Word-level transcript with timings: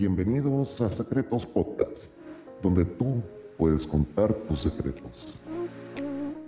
Bienvenidos 0.00 0.80
a 0.80 0.88
Secretos 0.88 1.44
Podcast, 1.44 2.20
donde 2.62 2.86
tú 2.86 3.22
puedes 3.58 3.86
contar 3.86 4.32
tus 4.32 4.60
secretos. 4.60 5.42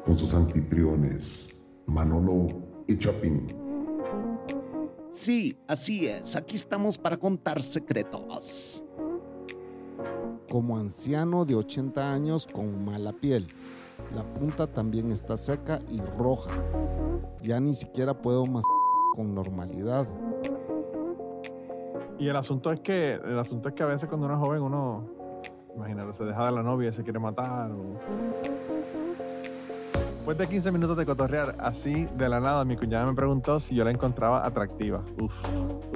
Con 0.06 0.16
sus 0.16 0.32
anfitriones, 0.32 1.62
Manolo 1.84 2.48
y 2.86 2.96
Chapín. 2.96 3.48
Sí, 5.10 5.54
así 5.68 6.06
es. 6.06 6.34
Aquí 6.34 6.56
estamos 6.56 6.96
para 6.96 7.18
contar 7.18 7.60
secretos. 7.60 8.84
Como 10.48 10.78
anciano 10.78 11.44
de 11.44 11.54
80 11.54 12.10
años 12.10 12.48
con 12.50 12.82
mala 12.82 13.12
piel. 13.12 13.48
La 14.14 14.24
punta 14.32 14.66
también 14.66 15.10
está 15.10 15.36
seca 15.36 15.82
y 15.90 15.98
roja. 16.16 16.52
Ya 17.42 17.60
ni 17.60 17.74
siquiera 17.74 18.16
puedo 18.16 18.46
más 18.46 18.64
con 19.14 19.34
normalidad. 19.34 20.08
Y 22.18 22.28
el 22.28 22.36
asunto 22.36 22.70
es 22.72 22.80
que 22.80 23.14
el 23.14 23.38
asunto 23.38 23.68
es 23.68 23.74
que 23.74 23.82
a 23.82 23.86
veces 23.86 24.08
cuando 24.08 24.26
uno 24.26 24.34
es 24.36 24.40
joven 24.40 24.62
uno, 24.62 25.06
imagínate, 25.74 26.12
se 26.12 26.24
deja 26.24 26.46
de 26.46 26.52
la 26.52 26.62
novia 26.62 26.90
y 26.90 26.92
se 26.92 27.02
quiere 27.02 27.18
matar. 27.18 27.70
O... 27.70 27.98
Después 30.22 30.38
de 30.38 30.46
15 30.46 30.70
minutos 30.70 30.96
de 30.96 31.04
cotorrear 31.04 31.56
así 31.58 32.06
de 32.16 32.28
la 32.28 32.38
nada, 32.38 32.64
mi 32.64 32.76
cuñada 32.76 33.06
me 33.06 33.14
preguntó 33.14 33.58
si 33.58 33.74
yo 33.74 33.82
la 33.82 33.90
encontraba 33.90 34.46
atractiva. 34.46 35.02
Uf, 35.18 35.44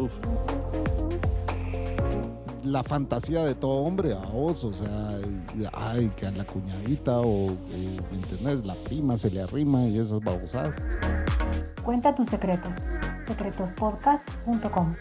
uf. 0.01 0.13
La 2.65 2.83
fantasía 2.83 3.45
de 3.45 3.55
todo 3.55 3.85
hombre, 3.85 4.13
a 4.13 4.19
vos, 4.19 4.65
o 4.65 4.73
sea, 4.73 5.21
ay, 5.73 6.11
que 6.17 6.27
a 6.27 6.33
la 6.33 6.43
cuñadita 6.45 7.21
o, 7.21 7.51
eh, 7.71 8.01
¿me 8.11 8.17
entendés? 8.17 8.67
La 8.67 8.75
prima 8.75 9.17
se 9.17 9.31
le 9.31 9.43
arrima 9.43 9.85
y 9.85 10.01
esas 10.01 10.19
babosadas. 10.19 10.75
Cuenta 11.85 12.13
tus 12.13 12.29
secretos. 12.29 12.75
secretospodcast.com 13.29 14.97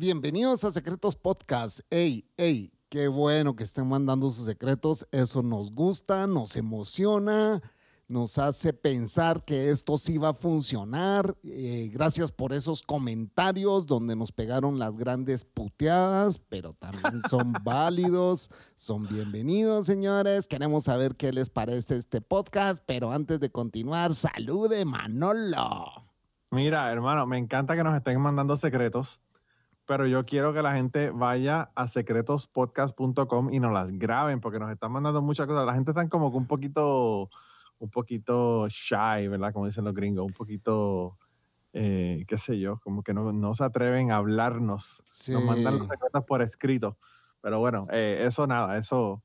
Bienvenidos 0.00 0.64
a 0.64 0.70
Secretos 0.70 1.14
Podcast. 1.14 1.80
Ey, 1.90 2.24
ey, 2.38 2.72
qué 2.88 3.06
bueno 3.06 3.54
que 3.54 3.64
estén 3.64 3.86
mandando 3.86 4.30
sus 4.30 4.46
secretos. 4.46 5.06
Eso 5.12 5.42
nos 5.42 5.74
gusta, 5.74 6.26
nos 6.26 6.56
emociona, 6.56 7.60
nos 8.08 8.38
hace 8.38 8.72
pensar 8.72 9.44
que 9.44 9.68
esto 9.68 9.98
sí 9.98 10.16
va 10.16 10.30
a 10.30 10.32
funcionar. 10.32 11.36
Eh, 11.44 11.90
gracias 11.92 12.32
por 12.32 12.54
esos 12.54 12.80
comentarios 12.80 13.84
donde 13.84 14.16
nos 14.16 14.32
pegaron 14.32 14.78
las 14.78 14.96
grandes 14.96 15.44
puteadas, 15.44 16.38
pero 16.38 16.72
también 16.72 17.20
son 17.28 17.52
válidos, 17.62 18.48
son 18.76 19.06
bienvenidos, 19.06 19.84
señores. 19.84 20.48
Queremos 20.48 20.84
saber 20.84 21.14
qué 21.14 21.30
les 21.30 21.50
parece 21.50 21.96
este 21.96 22.22
podcast, 22.22 22.82
pero 22.86 23.12
antes 23.12 23.38
de 23.38 23.52
continuar, 23.52 24.14
salude 24.14 24.82
Manolo. 24.86 25.92
Mira, 26.50 26.90
hermano, 26.90 27.26
me 27.26 27.36
encanta 27.36 27.76
que 27.76 27.84
nos 27.84 27.94
estén 27.94 28.18
mandando 28.18 28.56
secretos 28.56 29.20
pero 29.90 30.06
yo 30.06 30.24
quiero 30.24 30.54
que 30.54 30.62
la 30.62 30.72
gente 30.74 31.10
vaya 31.10 31.72
a 31.74 31.88
secretospodcast.com 31.88 33.52
y 33.52 33.58
nos 33.58 33.72
las 33.72 33.90
graben 33.90 34.40
porque 34.40 34.60
nos 34.60 34.70
están 34.70 34.92
mandando 34.92 35.20
muchas 35.20 35.48
cosas. 35.48 35.66
La 35.66 35.74
gente 35.74 35.90
está 35.90 36.08
como 36.08 36.30
que 36.30 36.36
un 36.36 36.46
poquito, 36.46 37.28
un 37.80 37.90
poquito 37.90 38.68
shy, 38.68 39.26
¿verdad? 39.26 39.52
Como 39.52 39.66
dicen 39.66 39.82
los 39.82 39.92
gringos, 39.92 40.24
un 40.24 40.32
poquito, 40.32 41.18
eh, 41.72 42.24
qué 42.28 42.38
sé 42.38 42.60
yo, 42.60 42.78
como 42.84 43.02
que 43.02 43.12
no, 43.14 43.32
no 43.32 43.52
se 43.52 43.64
atreven 43.64 44.12
a 44.12 44.18
hablarnos. 44.18 45.02
Nos 45.26 45.42
mandan 45.42 45.80
los 45.80 45.88
secretos 45.88 46.22
por 46.24 46.40
escrito. 46.40 46.96
Pero 47.40 47.58
bueno, 47.58 47.88
eh, 47.90 48.22
eso 48.24 48.46
nada, 48.46 48.78
eso 48.78 49.24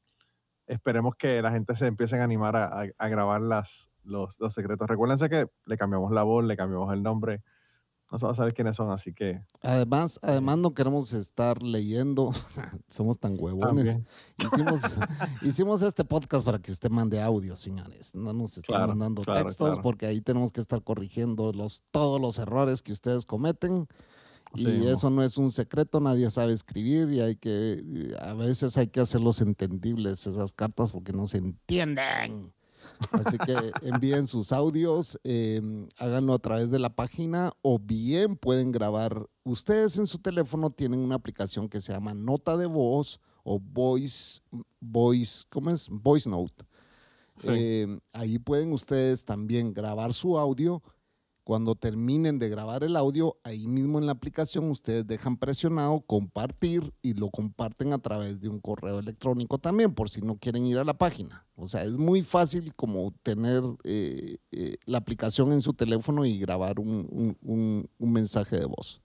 esperemos 0.65 1.15
que 1.15 1.43
la 1.43 1.51
gente 1.51 1.75
se 1.75 1.85
empiece 1.85 2.19
a 2.19 2.23
animar 2.23 2.55
a, 2.55 2.87
a 2.97 3.07
grabar 3.07 3.41
las, 3.41 3.91
los, 4.03 4.39
los 4.39 4.51
secretos. 4.51 4.87
Recuérdense 4.87 5.29
que 5.29 5.45
le 5.65 5.77
cambiamos 5.77 6.11
la 6.11 6.23
voz, 6.23 6.43
le 6.43 6.57
cambiamos 6.57 6.91
el 6.91 7.03
nombre 7.03 7.43
no 8.15 8.19
se 8.19 8.25
va 8.25 8.31
a 8.31 8.35
saber 8.35 8.53
quiénes 8.53 8.77
son, 8.77 8.91
así 8.91 9.13
que. 9.13 9.41
Además, 9.61 10.19
además 10.21 10.57
no 10.57 10.73
queremos 10.73 11.11
estar 11.11 11.61
leyendo, 11.61 12.31
somos 12.89 13.19
tan 13.19 13.35
huevones. 13.37 13.99
Hicimos, 14.37 14.81
hicimos 15.41 15.81
este 15.81 16.05
podcast 16.05 16.45
para 16.45 16.59
que 16.59 16.71
usted 16.71 16.89
mande 16.89 17.21
audio, 17.21 17.57
señores. 17.57 18.15
No 18.15 18.31
nos 18.31 18.57
están 18.57 18.87
mandando 18.87 19.21
textos 19.23 19.79
porque 19.79 20.05
ahí 20.05 20.21
tenemos 20.21 20.53
que 20.53 20.61
estar 20.61 20.81
corrigiendo 20.81 21.51
los, 21.51 21.83
todos 21.91 22.21
los 22.21 22.39
errores 22.39 22.81
que 22.81 22.93
ustedes 22.93 23.25
cometen. 23.25 23.87
Y 24.53 24.87
eso 24.87 25.09
no 25.09 25.21
es 25.21 25.37
un 25.37 25.51
secreto, 25.51 25.99
nadie 25.99 26.31
sabe 26.31 26.53
escribir 26.53 27.09
y 27.09 27.19
hay 27.19 27.35
que, 27.35 28.15
a 28.21 28.33
veces 28.33 28.77
hay 28.77 28.87
que 28.87 29.01
hacerlos 29.01 29.41
entendibles 29.41 30.25
esas 30.25 30.53
cartas 30.53 30.91
porque 30.91 31.11
no 31.11 31.27
se 31.27 31.39
entienden. 31.39 32.53
Así 33.11 33.37
que 33.37 33.71
envíen 33.81 34.27
sus 34.27 34.51
audios, 34.51 35.19
em, 35.23 35.87
háganlo 35.97 36.33
a 36.33 36.39
través 36.39 36.71
de 36.71 36.79
la 36.79 36.95
página 36.95 37.51
o 37.61 37.79
bien 37.79 38.35
pueden 38.35 38.71
grabar. 38.71 39.27
Ustedes 39.43 39.97
en 39.97 40.07
su 40.07 40.19
teléfono 40.19 40.69
tienen 40.69 40.99
una 40.99 41.15
aplicación 41.15 41.69
que 41.69 41.81
se 41.81 41.93
llama 41.93 42.13
Nota 42.13 42.57
de 42.57 42.65
Voz 42.65 43.19
o 43.43 43.59
Voice, 43.59 44.41
Voice, 44.79 45.45
¿cómo 45.49 45.69
es? 45.69 45.87
Voice 45.89 46.29
Note. 46.29 46.65
Em, 47.43 47.99
ahí 48.13 48.39
pueden 48.39 48.71
ustedes 48.71 49.25
también 49.25 49.73
grabar 49.73 50.13
su 50.13 50.37
audio 50.37 50.81
cuando 51.45 51.75
terminen 51.75 52.39
de 52.39 52.49
grabar 52.49 52.83
el 52.83 52.97
audio, 52.97 53.37
ahí 53.43 53.67
mismo 53.67 53.99
en 53.99 54.07
la 54.07 54.13
aplicación 54.13 54.71
ustedes 54.71 55.05
dejan 55.05 55.37
presionado 55.37 56.01
compartir 56.01 56.91
y 57.03 57.13
lo 57.13 57.29
comparten 57.29 57.93
a 57.93 57.99
través 57.99 58.41
de 58.41 58.49
un 58.49 58.59
correo 58.59 58.97
electrónico 58.97 59.59
también, 59.59 59.93
por 59.93 60.09
si 60.09 60.23
no 60.23 60.37
quieren 60.37 60.65
ir 60.65 60.79
a 60.79 60.83
la 60.83 60.95
página. 60.95 61.45
O 61.55 61.67
sea, 61.67 61.83
es 61.83 61.97
muy 61.97 62.23
fácil 62.23 62.73
como 62.73 63.13
tener 63.21 63.61
eh, 63.83 64.37
eh, 64.51 64.77
la 64.85 64.97
aplicación 64.97 65.51
en 65.51 65.61
su 65.61 65.75
teléfono 65.75 66.25
y 66.25 66.39
grabar 66.39 66.79
un, 66.79 67.37
mensaje 67.99 68.57
de 68.57 68.65
voz. 68.65 68.99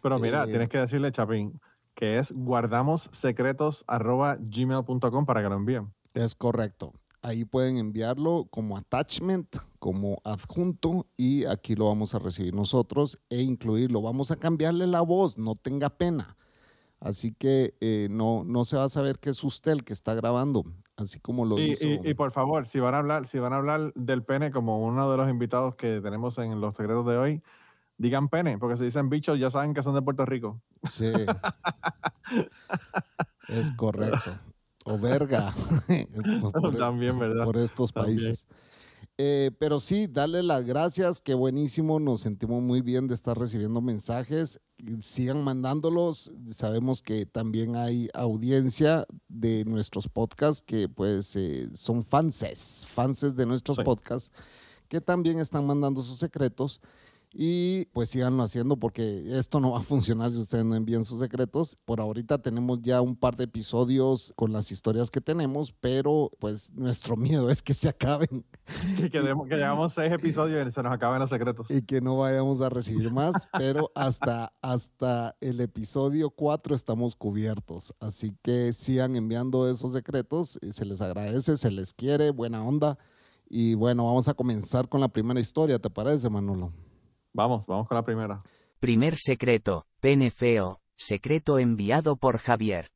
Pero 0.00 0.18
mira, 0.18 0.44
eh, 0.44 0.46
tienes 0.46 0.70
que 0.70 0.78
decirle, 0.78 1.12
Chapín, 1.12 1.60
que 1.94 2.18
es 2.18 2.32
guardamossecretos.gmail.com 2.32 5.26
para 5.26 5.42
que 5.42 5.48
lo 5.50 5.56
envíen. 5.56 5.92
Es 6.14 6.34
correcto. 6.34 6.94
Ahí 7.26 7.44
pueden 7.44 7.76
enviarlo 7.76 8.46
como 8.50 8.76
attachment, 8.76 9.56
como 9.80 10.20
adjunto 10.22 11.08
y 11.16 11.44
aquí 11.44 11.74
lo 11.74 11.86
vamos 11.86 12.14
a 12.14 12.20
recibir 12.20 12.54
nosotros 12.54 13.18
e 13.30 13.42
incluirlo. 13.42 14.00
Vamos 14.00 14.30
a 14.30 14.36
cambiarle 14.36 14.86
la 14.86 15.00
voz, 15.00 15.36
no 15.36 15.56
tenga 15.56 15.90
pena. 15.90 16.36
Así 17.00 17.34
que 17.34 17.74
eh, 17.80 18.06
no, 18.12 18.44
no 18.44 18.64
se 18.64 18.76
va 18.76 18.84
a 18.84 18.88
saber 18.88 19.18
que 19.18 19.30
es 19.30 19.42
usted 19.42 19.72
el 19.72 19.82
que 19.82 19.92
está 19.92 20.14
grabando, 20.14 20.62
así 20.96 21.18
como 21.18 21.44
lo 21.44 21.58
y, 21.58 21.72
hizo. 21.72 21.88
Y, 21.88 22.14
por 22.14 22.30
favor, 22.30 22.68
si 22.68 22.78
van 22.78 22.94
a 22.94 22.98
hablar, 22.98 23.26
si 23.26 23.40
van 23.40 23.52
a 23.52 23.56
hablar 23.56 23.92
del 23.96 24.22
pene 24.22 24.52
como 24.52 24.78
uno 24.78 25.10
de 25.10 25.16
los 25.16 25.28
invitados 25.28 25.74
que 25.74 26.00
tenemos 26.00 26.38
en 26.38 26.60
los 26.60 26.74
secretos 26.74 27.04
de 27.06 27.16
hoy, 27.16 27.42
digan 27.98 28.28
pene, 28.28 28.56
porque 28.56 28.76
si 28.76 28.84
dicen 28.84 29.10
bichos 29.10 29.36
ya 29.36 29.50
saben 29.50 29.74
que 29.74 29.82
son 29.82 29.96
de 29.96 30.02
Puerto 30.02 30.24
Rico. 30.26 30.60
Sí. 30.84 31.10
es 33.48 33.72
correcto 33.72 34.30
o 34.86 34.96
verga. 34.98 35.52
por, 36.52 36.76
También, 36.76 37.18
¿verdad? 37.18 37.44
Por 37.44 37.56
estos 37.58 37.92
países. 37.92 38.46
Eh, 39.18 39.50
pero 39.58 39.80
sí, 39.80 40.06
darle 40.06 40.42
las 40.42 40.64
gracias, 40.66 41.22
qué 41.22 41.32
buenísimo, 41.32 41.98
nos 41.98 42.20
sentimos 42.20 42.62
muy 42.62 42.82
bien 42.82 43.08
de 43.08 43.14
estar 43.14 43.38
recibiendo 43.38 43.80
mensajes, 43.80 44.60
sigan 45.00 45.42
mandándolos, 45.42 46.30
sabemos 46.50 47.00
que 47.00 47.24
también 47.24 47.76
hay 47.76 48.10
audiencia 48.12 49.06
de 49.28 49.64
nuestros 49.64 50.06
podcasts 50.06 50.62
que 50.62 50.90
pues 50.90 51.34
eh, 51.34 51.70
son 51.72 52.04
fanses, 52.04 52.86
fanses 52.86 53.34
de 53.34 53.46
nuestros 53.46 53.78
podcasts, 53.78 54.32
que 54.86 55.00
también 55.00 55.38
están 55.40 55.66
mandando 55.66 56.02
sus 56.02 56.18
secretos 56.18 56.82
y 57.38 57.84
pues 57.92 58.08
síganlo 58.08 58.42
haciendo 58.42 58.78
porque 58.78 59.36
esto 59.38 59.60
no 59.60 59.72
va 59.72 59.80
a 59.80 59.82
funcionar 59.82 60.32
si 60.32 60.38
ustedes 60.38 60.64
no 60.64 60.74
envían 60.74 61.04
sus 61.04 61.20
secretos. 61.20 61.76
Por 61.84 62.00
ahorita 62.00 62.38
tenemos 62.38 62.80
ya 62.80 63.02
un 63.02 63.14
par 63.14 63.36
de 63.36 63.44
episodios 63.44 64.32
con 64.36 64.54
las 64.54 64.72
historias 64.72 65.10
que 65.10 65.20
tenemos, 65.20 65.70
pero 65.70 66.30
pues 66.38 66.72
nuestro 66.72 67.14
miedo 67.14 67.50
es 67.50 67.62
que 67.62 67.74
se 67.74 67.90
acaben. 67.90 68.46
Que, 68.96 69.10
que, 69.10 69.20
que 69.20 69.56
llevamos 69.56 69.92
seis 69.92 70.10
episodios 70.10 70.66
y 70.66 70.72
se 70.72 70.82
nos 70.82 70.92
acaben 70.92 71.20
los 71.20 71.28
secretos. 71.28 71.70
Y 71.70 71.82
que 71.82 72.00
no 72.00 72.16
vayamos 72.16 72.62
a 72.62 72.70
recibir 72.70 73.10
más, 73.10 73.46
pero 73.58 73.90
hasta, 73.94 74.52
hasta 74.62 75.36
el 75.40 75.60
episodio 75.60 76.30
4 76.30 76.74
estamos 76.74 77.14
cubiertos. 77.14 77.94
Así 78.00 78.34
que 78.42 78.72
sigan 78.72 79.14
enviando 79.14 79.68
esos 79.68 79.92
secretos, 79.92 80.58
se 80.70 80.84
les 80.86 81.02
agradece, 81.02 81.58
se 81.58 81.70
les 81.70 81.92
quiere, 81.92 82.30
buena 82.30 82.64
onda. 82.64 82.98
Y 83.48 83.74
bueno, 83.74 84.06
vamos 84.06 84.26
a 84.28 84.34
comenzar 84.34 84.88
con 84.88 85.00
la 85.00 85.08
primera 85.08 85.38
historia, 85.38 85.78
¿te 85.78 85.90
parece, 85.90 86.30
Manolo? 86.30 86.72
Vamos, 87.36 87.66
vamos 87.66 87.86
con 87.86 87.96
la 87.96 88.02
primera. 88.02 88.42
Primer 88.80 89.18
secreto, 89.18 89.86
pene 90.00 90.30
feo, 90.30 90.80
secreto 90.96 91.58
enviado 91.58 92.16
por 92.16 92.38
Javier. 92.38 92.90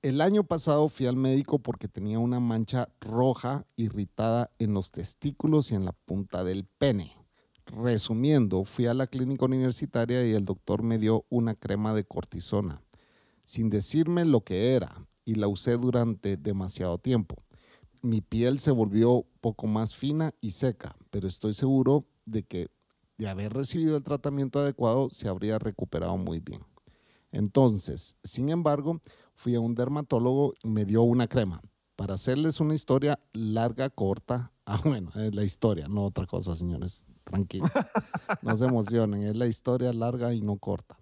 El 0.00 0.22
año 0.22 0.44
pasado 0.44 0.88
fui 0.88 1.04
al 1.04 1.16
médico 1.16 1.58
porque 1.58 1.88
tenía 1.88 2.18
una 2.18 2.40
mancha 2.40 2.88
roja 3.02 3.66
irritada 3.76 4.50
en 4.58 4.72
los 4.72 4.92
testículos 4.92 5.70
y 5.70 5.74
en 5.74 5.84
la 5.84 5.92
punta 5.92 6.42
del 6.42 6.64
pene. 6.64 7.18
Resumiendo, 7.66 8.64
fui 8.64 8.86
a 8.86 8.94
la 8.94 9.08
clínica 9.08 9.44
universitaria 9.44 10.26
y 10.26 10.32
el 10.32 10.46
doctor 10.46 10.82
me 10.82 10.96
dio 10.96 11.26
una 11.28 11.54
crema 11.54 11.92
de 11.92 12.04
cortisona, 12.04 12.80
sin 13.44 13.68
decirme 13.68 14.24
lo 14.24 14.40
que 14.40 14.74
era, 14.74 15.06
y 15.26 15.34
la 15.34 15.48
usé 15.48 15.76
durante 15.76 16.38
demasiado 16.38 16.96
tiempo. 16.96 17.36
Mi 18.00 18.22
piel 18.22 18.58
se 18.58 18.70
volvió 18.70 19.26
poco 19.42 19.66
más 19.66 19.94
fina 19.94 20.32
y 20.40 20.52
seca, 20.52 20.96
pero 21.10 21.28
estoy 21.28 21.52
seguro 21.52 22.06
de 22.24 22.42
que 22.42 22.70
de 23.22 23.28
haber 23.28 23.52
recibido 23.52 23.96
el 23.96 24.02
tratamiento 24.02 24.58
adecuado, 24.58 25.08
se 25.10 25.28
habría 25.28 25.58
recuperado 25.58 26.16
muy 26.16 26.40
bien. 26.40 26.60
Entonces, 27.30 28.16
sin 28.24 28.48
embargo, 28.48 29.00
fui 29.36 29.54
a 29.54 29.60
un 29.60 29.74
dermatólogo 29.74 30.54
y 30.62 30.68
me 30.68 30.84
dio 30.84 31.02
una 31.02 31.28
crema. 31.28 31.62
Para 31.94 32.14
hacerles 32.14 32.58
una 32.58 32.74
historia 32.74 33.20
larga, 33.32 33.90
corta, 33.90 34.50
ah, 34.66 34.80
bueno, 34.84 35.10
es 35.14 35.34
la 35.34 35.44
historia, 35.44 35.86
no 35.86 36.04
otra 36.04 36.26
cosa, 36.26 36.56
señores, 36.56 37.06
tranquilos, 37.22 37.70
no 38.42 38.56
se 38.56 38.64
emocionen, 38.64 39.22
es 39.22 39.36
la 39.36 39.46
historia 39.46 39.92
larga 39.92 40.34
y 40.34 40.40
no 40.40 40.56
corta. 40.56 40.98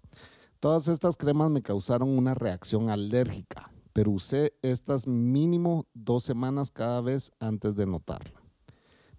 Todas 0.59 0.87
estas 0.87 1.17
cremas 1.17 1.49
me 1.49 1.63
causaron 1.63 2.15
una 2.15 2.35
reacción 2.35 2.91
alérgica, 2.91 3.71
pero 3.93 4.11
usé 4.11 4.53
estas 4.61 5.07
mínimo 5.07 5.87
dos 5.95 6.23
semanas 6.23 6.69
cada 6.69 7.01
vez 7.01 7.31
antes 7.39 7.75
de 7.75 7.87
notarlo. 7.87 8.40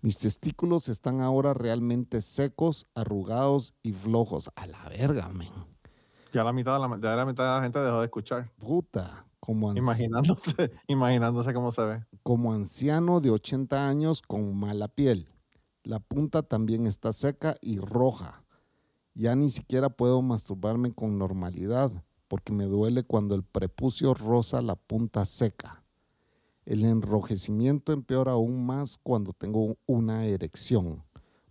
Mis 0.02 0.18
testículos 0.18 0.88
están 0.88 1.20
ahora 1.20 1.54
realmente 1.54 2.22
secos, 2.22 2.88
arrugados 2.96 3.72
y 3.84 3.92
flojos. 3.92 4.50
A 4.56 4.66
la 4.66 4.88
verga, 4.88 5.28
men. 5.28 5.52
Ya 6.32 6.42
la 6.42 6.52
mitad 6.52 6.74
de 6.74 6.80
la, 6.80 6.98
ya 7.00 7.14
la, 7.14 7.24
mitad 7.24 7.44
de 7.44 7.50
la 7.50 7.62
gente 7.62 7.78
dejó 7.78 8.00
de 8.00 8.06
escuchar. 8.06 8.50
Puta. 8.58 9.24
Como 9.38 9.72
imaginándose, 9.72 10.72
imaginándose 10.88 11.54
cómo 11.54 11.70
se 11.70 11.82
ve. 11.82 12.04
Como 12.24 12.52
anciano 12.52 13.20
de 13.20 13.30
80 13.30 13.88
años 13.88 14.22
con 14.22 14.56
mala 14.56 14.88
piel. 14.88 15.28
La 15.84 16.00
punta 16.00 16.42
también 16.42 16.86
está 16.86 17.12
seca 17.12 17.56
y 17.60 17.78
roja. 17.78 18.42
Ya 19.14 19.36
ni 19.36 19.50
siquiera 19.50 19.88
puedo 19.88 20.20
masturbarme 20.20 20.92
con 20.92 21.16
normalidad 21.16 21.92
porque 22.26 22.52
me 22.52 22.64
duele 22.64 23.04
cuando 23.04 23.36
el 23.36 23.44
prepucio 23.44 24.14
roza 24.14 24.62
la 24.62 24.74
punta 24.74 25.24
seca. 25.26 25.81
El 26.64 26.84
enrojecimiento 26.84 27.92
empeora 27.92 28.32
aún 28.32 28.64
más 28.64 28.96
cuando 29.02 29.32
tengo 29.32 29.76
una 29.86 30.26
erección, 30.26 31.02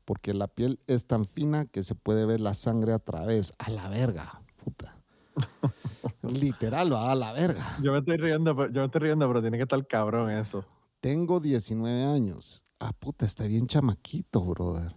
porque 0.05 0.33
la 0.33 0.47
piel 0.47 0.79
es 0.87 1.05
tan 1.05 1.25
fina 1.25 1.65
que 1.65 1.83
se 1.83 1.95
puede 1.95 2.25
ver 2.25 2.39
la 2.39 2.53
sangre 2.53 2.93
a 2.93 2.99
través. 2.99 3.51
A 3.57 3.69
la 3.69 3.89
verga, 3.89 4.41
puta. 4.63 4.97
Literal, 6.21 6.93
va 6.93 7.11
a 7.11 7.15
la 7.15 7.33
verga. 7.33 7.77
Yo 7.83 7.91
me 7.91 7.99
estoy 7.99 8.17
riendo, 8.17 8.55
yo 8.67 8.81
me 8.81 8.85
estoy 8.85 9.01
riendo, 9.01 9.27
pero 9.27 9.41
tiene 9.41 9.57
que 9.57 9.63
estar 9.63 9.85
cabrón 9.85 10.29
eso. 10.29 10.63
Tengo 11.01 11.41
19 11.41 12.05
años. 12.05 12.63
Ah, 12.79 12.93
puta, 12.93 13.25
está 13.25 13.45
bien 13.45 13.67
chamaquito, 13.67 14.41
brother. 14.41 14.95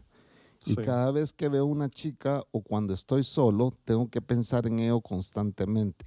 Y 0.65 0.77
cada 0.77 1.11
vez 1.11 1.33
que 1.33 1.49
veo 1.49 1.67
una 1.67 1.91
chica 1.91 2.43
o 2.53 2.63
cuando 2.63 2.95
estoy 2.95 3.25
solo, 3.25 3.77
tengo 3.85 4.09
que 4.09 4.23
pensar 4.23 4.67
en 4.67 4.79
ello 4.79 5.01
constantemente. 5.01 6.07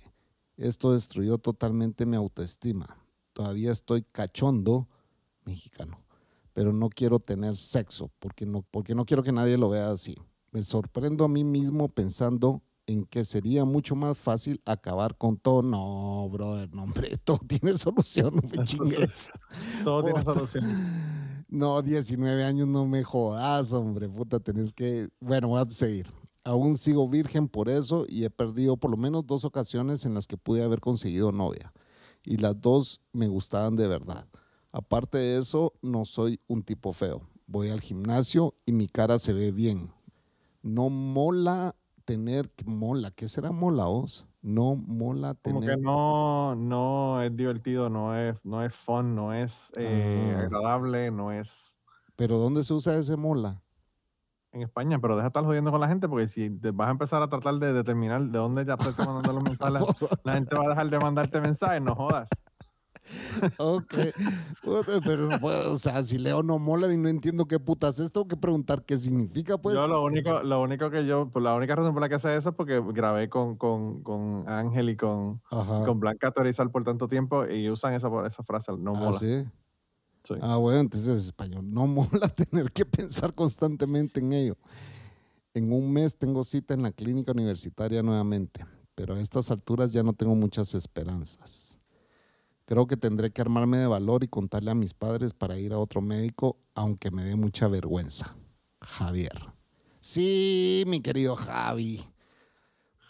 Esto 0.55 0.93
destruyó 0.93 1.37
totalmente 1.37 2.05
mi 2.07 2.15
autoestima 2.15 2.97
todavía 3.37 3.71
estoy 3.71 4.01
cachondo 4.01 4.87
mexicano, 5.45 6.03
pero 6.53 6.73
no 6.73 6.89
quiero 6.89 7.19
tener 7.19 7.55
sexo 7.55 8.09
porque 8.17 8.47
no, 8.47 8.63
porque 8.71 8.95
no 8.95 9.05
quiero 9.05 9.21
que 9.21 9.31
nadie 9.31 9.59
lo 9.59 9.69
vea 9.69 9.91
así. 9.91 10.15
Me 10.51 10.63
sorprendo 10.63 11.23
a 11.23 11.27
mí 11.27 11.43
mismo 11.43 11.87
pensando 11.87 12.63
en 12.87 13.05
que 13.05 13.23
sería 13.23 13.63
mucho 13.63 13.95
más 13.95 14.17
fácil 14.17 14.59
acabar 14.65 15.15
con 15.15 15.37
todo. 15.37 15.61
No, 15.61 16.27
brother, 16.31 16.73
no, 16.73 16.85
hombre, 16.85 17.15
todo 17.23 17.39
tiene 17.47 17.77
solución, 17.77 18.33
no 18.37 18.41
me 18.41 18.63
chingues. 18.65 19.31
todo 19.83 20.03
tiene 20.03 20.23
solución. 20.23 20.65
No, 21.49 21.81
19 21.81 22.43
años 22.43 22.67
no 22.67 22.85
me 22.85 23.05
jodas, 23.05 23.71
hombre, 23.71 24.09
puta, 24.09 24.41
tenés 24.41 24.73
que... 24.73 25.07
Bueno, 25.21 25.47
voy 25.47 25.61
a 25.61 25.69
seguir. 25.69 26.05
Aún 26.43 26.77
sigo 26.77 27.07
virgen 27.07 27.47
por 27.47 27.69
eso 27.69 28.05
y 28.09 28.25
he 28.25 28.29
perdido 28.29 28.75
por 28.75 28.91
lo 28.91 28.97
menos 28.97 29.25
dos 29.25 29.45
ocasiones 29.45 30.05
en 30.05 30.13
las 30.13 30.27
que 30.27 30.35
pude 30.35 30.61
haber 30.61 30.81
conseguido 30.81 31.31
novia 31.31 31.71
y 32.27 32.37
las 32.37 32.59
dos 32.59 33.01
me 33.13 33.29
gustaban 33.29 33.77
de 33.77 33.87
verdad. 33.87 34.27
Aparte 34.73 35.17
de 35.17 35.39
eso, 35.39 35.73
no 35.81 36.03
soy 36.03 36.41
un 36.47 36.61
tipo 36.61 36.91
feo. 36.91 37.21
Voy 37.47 37.69
al 37.69 37.79
gimnasio 37.79 38.53
y 38.65 38.73
mi 38.73 38.87
cara 38.89 39.17
se 39.17 39.31
ve 39.31 39.53
bien. 39.53 39.93
No 40.61 40.89
mola 40.89 41.73
tener, 42.03 42.51
mola, 42.65 43.11
¿qué 43.11 43.29
será 43.29 43.51
mola 43.51 43.85
vos? 43.85 44.27
No 44.41 44.75
mola 44.75 45.35
tener. 45.35 45.55
Como 45.55 45.67
que 45.67 45.77
no, 45.77 46.55
no 46.55 47.21
es 47.21 47.33
divertido, 47.33 47.89
no 47.89 48.13
es, 48.13 48.35
no 48.43 48.61
es 48.61 48.75
fun, 48.75 49.15
no 49.15 49.33
es 49.33 49.71
eh, 49.77 50.33
ah. 50.35 50.41
agradable, 50.41 51.09
no 51.11 51.31
es. 51.31 51.77
¿Pero 52.17 52.37
dónde 52.37 52.63
se 52.65 52.73
usa 52.73 52.97
ese 52.97 53.15
mola? 53.15 53.63
En 54.51 54.61
España, 54.61 54.99
pero 54.99 55.15
deja 55.15 55.25
de 55.25 55.27
estar 55.29 55.43
jodiendo 55.43 55.71
con 55.71 55.81
la 55.81 55.87
gente 55.87 56.07
porque 56.07 56.27
si 56.27 56.49
te 56.49 56.71
vas 56.71 56.87
a 56.87 56.91
empezar 56.91 57.21
a 57.21 57.29
tratar 57.29 57.55
de 57.55 57.73
determinar 57.73 58.21
de 58.21 58.37
dónde 58.37 58.65
ya 58.65 58.73
estás 58.73 58.97
mandando 59.05 59.33
los 59.33 59.43
mensajes, 59.43 59.81
la 60.23 60.33
gente 60.33 60.55
va 60.55 60.65
a 60.65 60.69
dejar 60.69 60.89
de 60.89 60.99
mandarte 60.99 61.41
mensajes, 61.41 61.81
no 61.81 61.95
jodas. 61.95 62.29
ok, 63.57 63.93
pero 65.05 65.29
o 65.41 65.77
sea, 65.77 66.03
si 66.03 66.17
leo 66.17 66.43
no 66.43 66.59
mola 66.59 66.91
y 66.91 66.97
no 66.97 67.07
entiendo 67.07 67.45
qué 67.45 67.59
putas 67.59 67.99
es, 67.99 68.11
tengo 68.11 68.27
que 68.27 68.35
preguntar 68.35 68.83
qué 68.83 68.97
significa, 68.97 69.57
pues. 69.57 69.75
Yo 69.75 69.87
lo 69.87 70.03
único, 70.03 70.41
lo 70.43 70.61
único 70.61 70.89
que 70.89 71.05
yo, 71.05 71.29
pues 71.29 71.43
la 71.43 71.55
única 71.55 71.75
razón 71.75 71.93
por 71.93 72.01
la 72.01 72.09
que 72.09 72.19
sé 72.19 72.35
eso 72.35 72.49
es 72.49 72.55
porque 72.55 72.81
grabé 72.93 73.29
con, 73.29 73.55
con, 73.55 74.03
con 74.03 74.43
Ángel 74.47 74.89
y 74.89 74.97
con, 74.97 75.41
con 75.49 75.99
Blanca 75.99 76.31
Torizal 76.31 76.69
por 76.69 76.83
tanto 76.83 77.07
tiempo 77.07 77.45
y 77.45 77.69
usan 77.69 77.93
esa, 77.93 78.09
esa 78.25 78.43
frase, 78.43 78.73
no 78.77 78.91
ah, 78.95 78.99
mola. 78.99 79.19
Ah, 80.41 80.57
bueno, 80.57 80.79
entonces 80.79 81.09
es 81.09 81.25
español. 81.25 81.65
No 81.71 81.87
mola 81.87 82.29
tener 82.29 82.71
que 82.71 82.85
pensar 82.85 83.33
constantemente 83.33 84.19
en 84.19 84.33
ello. 84.33 84.57
En 85.53 85.71
un 85.71 85.91
mes 85.91 86.17
tengo 86.17 86.43
cita 86.43 86.73
en 86.73 86.83
la 86.83 86.91
clínica 86.91 87.31
universitaria 87.31 88.03
nuevamente, 88.03 88.65
pero 88.95 89.15
a 89.15 89.19
estas 89.19 89.49
alturas 89.49 89.91
ya 89.91 90.03
no 90.03 90.13
tengo 90.13 90.35
muchas 90.35 90.75
esperanzas. 90.75 91.79
Creo 92.65 92.85
que 92.85 92.97
tendré 92.97 93.31
que 93.31 93.41
armarme 93.41 93.77
de 93.77 93.87
valor 93.87 94.23
y 94.23 94.27
contarle 94.27 94.71
a 94.71 94.75
mis 94.75 94.93
padres 94.93 95.33
para 95.33 95.57
ir 95.57 95.73
a 95.73 95.79
otro 95.79 96.01
médico, 96.01 96.57
aunque 96.75 97.11
me 97.11 97.23
dé 97.23 97.35
mucha 97.35 97.67
vergüenza. 97.67 98.35
Javier. 98.81 99.53
Sí, 99.99 100.83
mi 100.85 101.01
querido 101.01 101.35
Javi. 101.35 102.01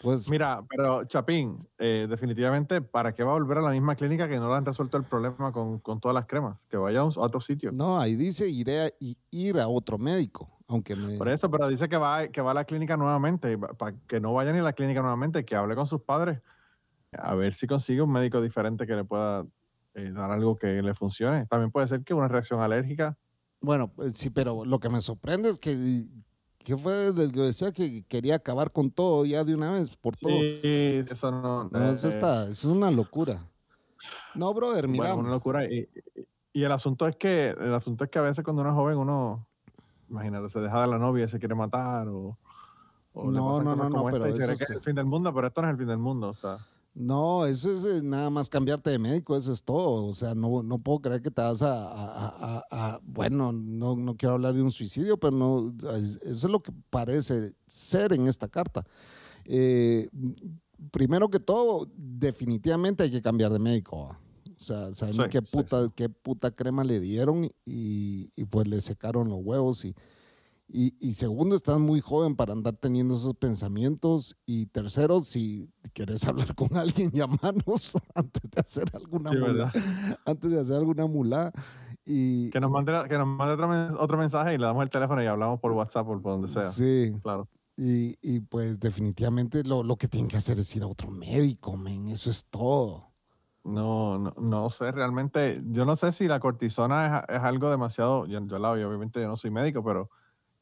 Pues, 0.02 0.30
Mira, 0.30 0.64
pero 0.70 1.06
Chapín, 1.06 1.68
eh, 1.78 2.06
definitivamente, 2.10 2.82
¿para 2.82 3.14
qué 3.14 3.24
va 3.24 3.32
a 3.32 3.34
volver 3.34 3.58
a 3.58 3.62
la 3.62 3.72
misma 3.72 3.96
clínica 3.96 4.28
que 4.28 4.38
no 4.38 4.50
le 4.50 4.56
han 4.56 4.66
resuelto 4.66 4.98
el 4.98 5.04
problema 5.04 5.52
con, 5.52 5.82
todas 6.00 6.14
las 6.14 6.28
cremas? 6.28 6.66
Que 6.68 6.78
vaya 6.78 7.00
a 7.00 7.06
otro 7.06 7.40
sitio. 7.40 7.72
No, 7.72 8.00
ahí 8.00 8.16
dice 8.16 8.48
iré 8.48 8.86
a, 8.86 8.92
ir 9.32 9.60
a 9.60 9.68
otro 9.68 9.98
médico, 9.98 10.50
aunque 10.68 10.96
Por 10.96 11.30
eso, 11.30 11.50
pero 11.50 11.68
dice 11.68 11.90
que 11.90 11.98
va, 11.98 12.28
que 12.28 12.42
va 12.42 12.52
a 12.52 12.54
la 12.54 12.66
clínica 12.66 12.96
nuevamente, 12.96 13.58
para 13.58 13.96
que 14.08 14.20
no 14.20 14.34
vaya 14.34 14.52
ni 14.52 14.60
a 14.60 14.64
la 14.64 14.74
clínica 14.74 15.02
nuevamente, 15.02 15.44
que 15.44 15.56
hable 15.56 15.76
con 15.76 15.88
sus 15.88 16.02
padres, 16.02 16.42
a 17.12 17.34
ver 17.34 17.54
si 17.54 17.66
consigue 17.66 18.02
un 18.02 18.12
médico 18.12 18.42
diferente 18.42 18.86
que 18.86 18.96
le 18.96 19.04
pueda 19.04 19.46
eh, 19.96 20.12
dar 20.12 20.30
algo 20.30 20.58
que 20.58 20.82
le 20.84 20.94
funcione. 20.94 21.48
También 21.48 21.72
puede 21.72 21.88
ser 21.88 22.04
que 22.04 22.14
una 22.14 22.28
reacción 22.28 22.62
alérgica. 22.62 23.18
Bueno, 23.62 23.92
pues 23.92 24.16
sí, 24.16 24.30
pero 24.30 24.64
lo 24.64 24.80
que 24.80 24.90
me 24.90 25.02
sorprende 25.02 25.50
es 25.50 25.58
que 25.58 26.06
¿Qué 26.68 26.76
fue 26.76 27.14
del 27.14 27.32
que 27.32 27.40
decía 27.40 27.72
que 27.72 28.04
quería 28.10 28.36
acabar 28.36 28.74
con 28.74 28.92
todo 28.92 29.24
ya 29.24 29.46
de 29.46 29.56
una 29.56 29.72
vez, 29.72 29.96
por 29.96 30.18
todo? 30.18 30.34
Sí, 30.34 30.60
eso 31.10 31.32
no. 31.32 31.70
no 31.70 31.92
eso, 31.92 32.10
está, 32.10 32.46
es 32.50 32.66
una 32.66 32.92
locura. 32.92 33.42
No, 34.36 34.54
brother, 34.54 34.86
mira. 34.90 35.14
Bueno, 35.14 35.22
una 35.22 35.30
locura. 35.30 35.64
Y, 35.64 35.88
el 36.52 36.72
asunto 36.74 37.08
es 37.08 37.16
que 37.16 37.52
el 37.52 37.74
asunto 37.74 38.04
es 38.04 38.10
que 38.10 38.20
a 38.20 38.24
veces 38.24 38.44
cuando 38.44 38.64
uno 38.64 38.72
es 38.72 38.76
joven, 38.76 38.98
uno, 38.98 39.48
imagínate, 40.10 40.50
se 40.50 40.60
deja 40.60 40.82
de 40.82 40.88
la 40.88 40.98
novia 40.98 41.24
y 41.24 41.30
se 41.30 41.40
quiere 41.40 41.56
matar 41.56 42.10
o. 42.10 42.38
no, 43.14 43.62
no, 43.62 43.74
no, 43.74 43.90
no, 43.90 44.04
pero 44.12 44.26
eso 44.26 44.52
es 44.52 44.70
el 44.70 44.82
fin 44.82 44.96
del 44.96 45.06
mundo, 45.06 45.34
pero 45.34 45.48
esto 45.48 45.62
no 45.62 45.70
es 45.70 45.72
el 45.72 45.78
fin 45.78 45.88
del 45.88 46.00
mundo, 46.00 46.28
o 46.28 46.34
sea. 46.34 46.58
No, 47.00 47.46
eso 47.46 47.72
es 47.72 47.84
eh, 47.84 48.02
nada 48.02 48.32
más 48.32 48.50
cambiarte 48.50 48.90
de 48.90 48.98
médico, 48.98 49.38
eso 49.38 49.54
es 49.54 49.62
todo. 49.64 50.08
O 50.08 50.16
sea, 50.16 50.34
no, 50.34 50.64
no 50.64 50.80
puedo 50.80 51.00
creer 51.00 51.22
que 51.22 51.30
te 51.30 51.44
vas 51.44 51.62
a, 51.62 53.00
bueno, 53.04 53.52
no, 53.54 53.96
no, 53.96 54.18
quiero 54.18 54.34
hablar 54.34 54.56
de 54.56 54.64
un 54.64 54.72
suicidio, 54.72 55.16
pero 55.20 55.32
no, 55.32 55.76
eso 55.94 56.18
es 56.24 56.44
lo 56.46 56.60
que 56.60 56.72
parece 56.90 57.54
ser 57.68 58.14
en 58.14 58.28
esta 58.28 58.48
carta. 58.48 58.84
Eh, 59.46 60.10
primero 60.90 61.30
que 61.30 61.40
todo, 61.40 61.88
definitivamente 61.96 63.04
hay 63.04 63.12
que 63.12 63.22
cambiar 63.22 63.54
de 63.54 63.60
médico. 63.60 64.18
O 64.56 64.60
sea, 64.60 64.92
saben 64.96 65.30
qué, 65.30 65.44
puta, 65.44 65.92
qué 65.94 66.10
puta 66.10 66.50
crema 66.50 66.84
le 66.84 67.00
dieron 67.00 67.48
y, 67.64 68.32
y 68.36 68.46
pues 68.46 68.68
le 68.68 68.82
secaron 68.82 69.30
los 69.30 69.40
huevos 69.44 69.86
y 69.86 69.94
y, 70.70 71.14
segundo, 71.14 71.56
estás 71.56 71.80
muy 71.80 72.02
joven 72.02 72.36
para 72.36 72.52
andar 72.52 72.76
teniendo 72.76 73.16
esos 73.16 73.36
pensamientos. 73.36 74.38
Y 74.46 74.66
tercero, 74.66 75.22
si 75.22 75.70
quieres 75.94 76.24
hablar 76.28 76.54
con 76.56 76.76
alguien, 76.76 77.12
llamanos 77.12 77.98
antes 78.16 78.52
de 78.52 78.62
hacer 78.62 78.90
alguna 78.94 79.32
mula. 79.32 79.72
Antes 80.26 80.52
de 80.52 80.60
hacer 80.60 80.76
alguna 80.76 81.06
mula. 81.06 81.54
Y, 82.06 82.50
que 82.52 82.60
nos 82.60 82.72
mande, 82.72 82.94
que 83.10 83.18
nos 83.18 83.28
mande 83.28 83.54
otro, 83.98 84.18
mensaje 84.18 84.56
y 84.56 84.58
le 84.58 84.66
damos 84.66 84.84
el 84.84 84.90
teléfono 84.90 85.22
y 85.22 85.26
hablamos 85.26 85.60
por 85.60 85.72
WhatsApp 85.72 86.08
o 86.08 86.22
por 86.22 86.22
donde 86.22 86.50
sea. 86.50 86.70
Sí. 86.70 87.14
Claro. 87.22 87.48
Y, 87.78 88.18
y 88.22 88.40
pues 88.40 88.80
definitivamente 88.80 89.64
lo, 89.64 89.84
lo, 89.84 89.96
que 89.98 90.08
tienen 90.08 90.28
que 90.28 90.38
hacer 90.38 90.58
es 90.60 90.76
ir 90.76 90.84
a 90.84 90.88
otro 90.88 91.12
médico, 91.12 91.78
men. 91.78 92.08
Eso 92.08 92.30
es 92.30 92.46
todo. 92.46 93.08
No, 93.64 94.18
no, 94.18 94.34
no 94.40 94.70
sé, 94.70 94.92
realmente, 94.92 95.62
yo 95.66 95.86
no 95.86 95.98
sé 95.98 96.14
si 96.14 96.28
la 96.28 96.40
cortisona 96.40 97.26
es, 97.28 97.36
es 97.36 97.44
algo 97.44 97.70
demasiado, 97.70 98.26
yo, 98.26 98.40
yo 98.46 98.58
la 98.60 98.72
obviamente 98.72 99.20
yo 99.22 99.28
no 99.28 99.36
soy 99.36 99.52
médico, 99.52 99.84
pero 99.84 100.10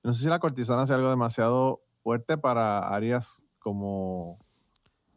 no 0.05 0.13
sé 0.13 0.21
si 0.21 0.29
la 0.29 0.37
cortisona 0.37 0.83
hace 0.83 0.93
algo 0.93 1.09
demasiado 1.09 1.81
fuerte 2.03 2.37
para 2.37 2.89
áreas 2.89 3.43
como, 3.57 4.37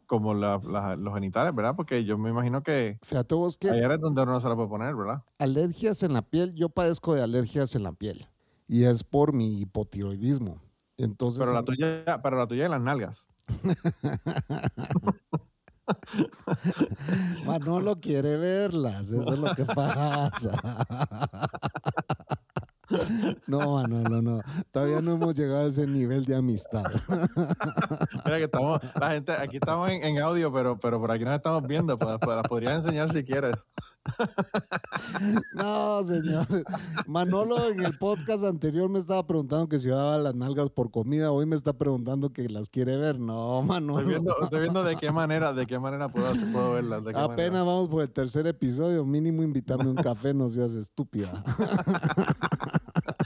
como 0.07 0.33
los 0.33 1.13
genitales, 1.13 1.53
¿verdad? 1.53 1.75
Porque 1.75 2.05
yo 2.05 2.17
me 2.17 2.31
imagino 2.31 2.63
que, 2.63 2.97
Fíjate 3.03 3.35
vos 3.35 3.55
que 3.55 3.69
hay 3.69 3.83
áreas 3.83 3.99
donde 3.99 4.23
uno 4.23 4.31
no 4.31 4.39
se 4.39 4.49
la 4.49 4.55
puede 4.55 4.67
poner, 4.67 4.95
¿verdad? 4.95 5.21
Alergias 5.37 6.01
en 6.01 6.13
la 6.13 6.23
piel, 6.23 6.55
yo 6.55 6.69
padezco 6.69 7.13
de 7.13 7.21
alergias 7.21 7.75
en 7.75 7.83
la 7.83 7.91
piel 7.91 8.27
y 8.67 8.85
es 8.85 9.03
por 9.03 9.31
mi 9.31 9.61
hipotiroidismo. 9.61 10.59
Entonces, 10.97 11.39
pero 11.39 11.53
la 11.53 11.63
tuya, 11.63 12.19
pero 12.23 12.37
la 12.37 12.47
tuya 12.47 12.65
en 12.65 12.71
las 12.71 12.81
nalgas. 12.81 13.29
Manolo 17.45 17.99
quiere 17.99 18.37
verlas, 18.37 19.11
eso 19.11 19.33
es 19.33 19.39
lo 19.39 19.53
que 19.53 19.65
pasa. 19.65 20.51
No, 23.47 23.87
no, 23.87 24.01
no, 24.03 24.21
no. 24.21 24.41
Todavía 24.71 25.01
no 25.01 25.13
hemos 25.13 25.35
llegado 25.35 25.65
a 25.65 25.69
ese 25.69 25.85
nivel 25.87 26.25
de 26.25 26.35
amistad. 26.35 26.83
Mira 28.25 28.37
que 28.37 28.43
estamos, 28.43 28.79
la 28.99 29.11
gente, 29.11 29.31
aquí 29.31 29.57
estamos 29.57 29.89
en, 29.89 30.19
audio, 30.19 30.51
pero, 30.51 30.79
pero 30.79 30.99
por 30.99 31.11
aquí 31.11 31.23
nos 31.23 31.35
estamos 31.35 31.63
viendo. 31.67 31.97
Pues, 31.97 32.17
pues 32.21 32.35
las 32.35 32.47
podrías 32.47 32.85
enseñar 32.85 33.11
si 33.11 33.23
quieres. 33.23 33.55
No, 35.53 36.01
señor. 36.03 36.45
Manolo 37.07 37.69
en 37.69 37.85
el 37.85 37.97
podcast 37.97 38.43
anterior 38.43 38.89
me 38.89 38.99
estaba 38.99 39.25
preguntando 39.25 39.67
que 39.67 39.79
si 39.79 39.89
daba 39.89 40.17
las 40.17 40.35
nalgas 40.35 40.69
por 40.69 40.91
comida. 40.91 41.31
Hoy 41.31 41.45
me 41.45 41.55
está 41.55 41.73
preguntando 41.73 42.31
que 42.31 42.47
las 42.49 42.69
quiere 42.69 42.97
ver. 42.97 43.19
No, 43.19 43.61
Manolo. 43.61 43.99
Estoy 44.41 44.61
viendo, 44.61 44.83
de 44.83 44.95
qué 44.95 45.11
manera, 45.11 45.53
de 45.53 45.65
qué 45.65 45.79
manera 45.79 46.09
puedo, 46.09 46.33
puedo 46.51 46.73
verlas. 46.73 47.03
Apenas 47.15 47.65
vamos 47.65 47.89
por 47.89 48.01
el 48.01 48.09
tercer 48.09 48.47
episodio. 48.47 49.05
Mínimo 49.05 49.43
invitarme 49.43 49.89
un 49.89 49.95
café, 49.95 50.33
no 50.33 50.49
seas 50.49 50.71
estúpida. 50.71 51.43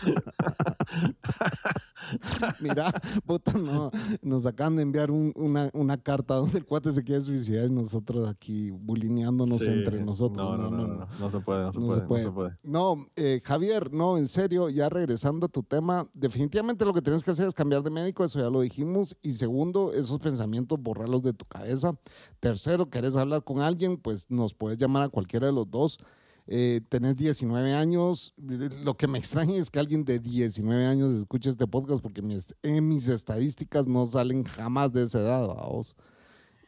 Mira, 2.60 2.92
puta, 3.26 3.54
no, 3.54 3.92
nos 4.22 4.46
acaban 4.46 4.76
de 4.76 4.84
enviar 4.84 5.12
una, 5.12 5.70
una, 5.74 5.98
carta 5.98 6.36
donde 6.36 6.60
el 6.60 6.66
cuate 6.66 6.92
se 6.92 7.04
quiere 7.04 7.22
suicidar 7.22 7.68
y 7.68 7.74
nosotros 7.74 8.28
aquí 8.28 8.72
bulineándonos 8.72 9.62
entre 9.62 10.04
nosotros. 10.04 10.38
No 10.38 10.58
no 10.58 10.70
no, 10.70 10.88
no 10.88 11.08
no, 11.20 11.32
se 11.32 11.40
puede, 11.40 11.64
no 11.64 11.72
se, 11.72 11.80
puede, 11.80 12.24
no 12.24 12.30
se 12.30 12.32
puede. 12.32 12.58
No, 12.64 13.08
eh, 13.16 13.42
Javier, 13.44 13.94
no, 13.94 14.18
en 14.18 14.28
serio, 14.28 14.70
ya 14.70 14.90
regresando 14.90 15.46
a 15.46 15.50
tu 15.50 15.64
tema, 15.64 16.08
definitivamente 16.14 16.86
lo 16.86 16.94
que 16.94 17.02
tienes 17.02 17.24
que 17.24 17.32
hacer 17.32 17.48
es 17.48 17.54
cambiar 17.54 17.84
de 17.84 17.90
médico, 17.90 18.24
eso 18.24 18.40
ya 18.40 18.50
lo 18.50 18.62
dijimos. 18.62 19.18
Y 19.22 19.34
segundo, 19.34 19.94
esos 19.94 20.20
pensamientos, 20.20 20.80
borrarlos 20.82 21.24
de 21.24 21.34
tu 21.34 21.46
cabeza. 21.46 21.98
Tercero, 22.40 22.90
querés 22.90 23.16
hablar 23.16 23.44
con 23.44 23.62
alguien, 23.62 23.98
pues 23.98 24.30
nos 24.30 24.54
puedes 24.54 24.78
llamar 24.78 25.04
a 25.04 25.10
cualquiera 25.10 25.48
de 25.48 25.54
los 25.54 25.70
dos 25.70 26.00
eh, 26.48 26.82
tenés 26.90 27.16
19 27.16 27.74
años. 27.74 28.34
Lo 28.38 28.96
que 28.96 29.08
me 29.08 29.18
extraña 29.20 29.56
es 29.56 29.70
que 29.70 29.80
alguien 29.80 30.04
de 30.04 30.20
19 30.20 30.86
años 30.86 31.14
escuche 31.14 31.50
este 31.50 31.68
podcast 31.68 32.02
porque 32.02 32.22
mis, 32.22 32.54
en 32.62 32.88
mis 32.88 33.08
estadísticas 33.08 33.88
no 33.88 34.06
salen 34.06 34.44
jamás 34.44 34.92
de 34.92 35.04
esa 35.04 35.20
edad, 35.20 35.48
vamos. 35.48 35.96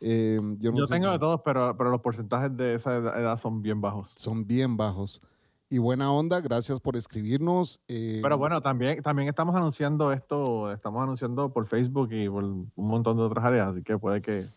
Eh, 0.02 0.40
yo, 0.60 0.72
tengo 0.88 1.10
de 1.12 1.20
todos, 1.20 1.42
pero, 1.44 1.76
pero 1.78 1.90
los 1.90 2.02
porcentajes 2.02 2.56
de 2.56 2.76
esa 2.76 2.98
edad 2.98 3.40
son 3.40 3.62
bien 3.62 3.82
bajos. 3.82 4.12
Son 4.16 4.46
bien 4.46 4.78
bajos. 4.78 5.22
Y 5.68 5.80
buena 5.80 6.12
onda, 6.12 6.42
gracias 6.42 6.80
por 6.80 6.96
escribirnos. 6.96 7.82
Eh, 7.88 8.20
pero 8.22 8.38
bueno, 8.38 8.62
también, 8.62 9.02
también 9.02 9.28
estamos 9.28 9.56
anunciando 9.56 10.12
esto, 10.12 10.72
estamos 10.72 11.02
anunciando 11.02 11.52
por 11.52 11.66
Facebook 11.66 12.10
y 12.12 12.30
por 12.30 12.44
un 12.44 12.72
montón 12.76 13.18
de 13.18 13.24
otras 13.24 13.44
áreas, 13.44 13.70
así 13.70 13.82
que 13.82 13.98
puede 13.98 14.22
que 14.22 14.48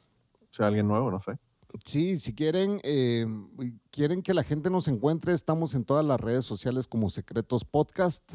sea 0.50 0.66
alguien 0.66 0.86
nuevo, 0.86 1.10
no 1.10 1.18
sé. 1.18 1.38
Sí, 1.84 2.18
si 2.18 2.34
quieren, 2.34 2.80
eh, 2.82 3.26
quieren 3.90 4.22
que 4.22 4.34
la 4.34 4.42
gente 4.42 4.70
nos 4.70 4.88
encuentre, 4.88 5.34
estamos 5.34 5.74
en 5.74 5.84
todas 5.84 6.04
las 6.04 6.20
redes 6.20 6.44
sociales 6.44 6.86
como 6.86 7.10
Secretos 7.10 7.64
Podcast. 7.64 8.34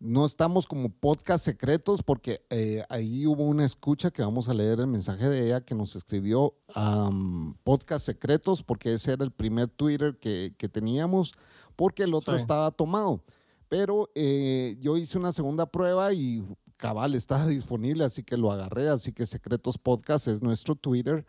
No 0.00 0.26
estamos 0.26 0.66
como 0.66 0.90
podcast 0.90 1.44
secretos 1.44 2.02
porque 2.02 2.44
eh, 2.50 2.84
ahí 2.90 3.26
hubo 3.26 3.44
una 3.44 3.64
escucha 3.64 4.10
que 4.10 4.22
vamos 4.22 4.48
a 4.48 4.54
leer 4.54 4.80
el 4.80 4.88
mensaje 4.88 5.28
de 5.28 5.46
ella 5.46 5.64
que 5.64 5.74
nos 5.74 5.94
escribió 5.94 6.54
a 6.74 7.10
podcast 7.62 8.04
secretos 8.04 8.62
porque 8.62 8.92
ese 8.92 9.12
era 9.12 9.24
el 9.24 9.30
primer 9.30 9.68
Twitter 9.68 10.18
que, 10.18 10.52
teníamos 10.70 11.32
porque 11.76 12.02
el 12.02 12.12
otro 12.12 12.34
estaba 12.34 12.70
tomado. 12.72 13.22
Pero 13.68 14.10
eh, 14.14 14.76
yo 14.80 14.96
hice 14.96 15.16
una 15.16 15.32
segunda 15.32 15.66
prueba 15.66 16.12
y 16.12 16.44
cabal 16.76 17.14
estaba 17.14 17.46
disponible, 17.46 18.04
así 18.04 18.22
que 18.22 18.36
lo 18.36 18.50
agarré. 18.52 18.88
Así 18.88 19.12
que 19.12 19.26
Secretos 19.26 19.78
Podcast 19.78 20.28
es 20.28 20.42
nuestro 20.42 20.74
Twitter. 20.74 21.24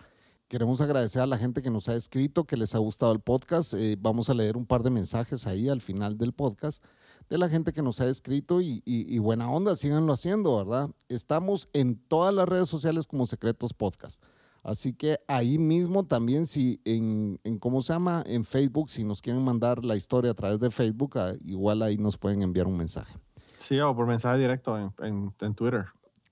Queremos 0.47 0.79
agradecer 0.79 1.23
a 1.23 1.25
la 1.25 1.39
gente 1.39 1.63
que 1.63 1.71
nos 1.71 1.89
ha 1.89 1.95
escrito, 1.95 2.43
que 2.43 2.55
les 2.55 2.75
ha 2.75 2.77
gustado 2.77 3.11
el 3.11 3.19
podcast. 3.19 3.73
Eh, 3.73 3.97
vamos 3.99 4.29
a 4.29 4.35
leer 4.35 4.57
un 4.57 4.67
par 4.67 4.83
de 4.83 4.91
mensajes 4.91 5.47
ahí 5.47 5.69
al 5.69 5.81
final 5.81 6.19
del 6.19 6.33
podcast 6.33 6.83
de 7.29 7.39
la 7.39 7.49
gente 7.49 7.73
que 7.73 7.81
nos 7.81 7.99
ha 7.99 8.07
escrito 8.07 8.61
y, 8.61 9.17
buena 9.17 9.49
onda, 9.49 9.75
síganlo 9.75 10.13
haciendo, 10.13 10.55
¿verdad? 10.57 10.91
Estamos 11.09 11.67
en 11.73 11.95
todas 11.95 12.31
las 12.31 12.47
redes 12.47 12.69
sociales 12.69 13.07
como 13.07 13.25
Secretos 13.25 13.73
Podcast. 13.73 14.23
Así 14.61 14.93
que 14.93 15.19
ahí 15.27 15.57
mismo 15.57 16.05
también, 16.05 16.45
si 16.45 16.79
en, 16.85 17.39
¿cómo 17.59 17.81
se 17.81 17.93
llama? 17.93 18.23
En 18.27 18.43
Facebook, 18.43 18.91
si 18.91 19.03
nos 19.03 19.23
quieren 19.23 19.43
mandar 19.43 19.83
la 19.83 19.95
historia 19.95 20.31
a 20.31 20.35
través 20.35 20.59
de 20.59 20.69
Facebook, 20.69 21.17
ah, 21.17 21.33
igual 21.43 21.81
ahí 21.81 21.97
nos 21.97 22.17
pueden 22.17 22.43
enviar 22.43 22.67
un 22.67 22.77
mensaje. 22.77 23.17
Sí, 23.57 23.79
o 23.79 23.95
por 23.95 24.05
mensaje 24.05 24.37
directo 24.37 24.77
en 24.99 25.55
Twitter 25.55 25.85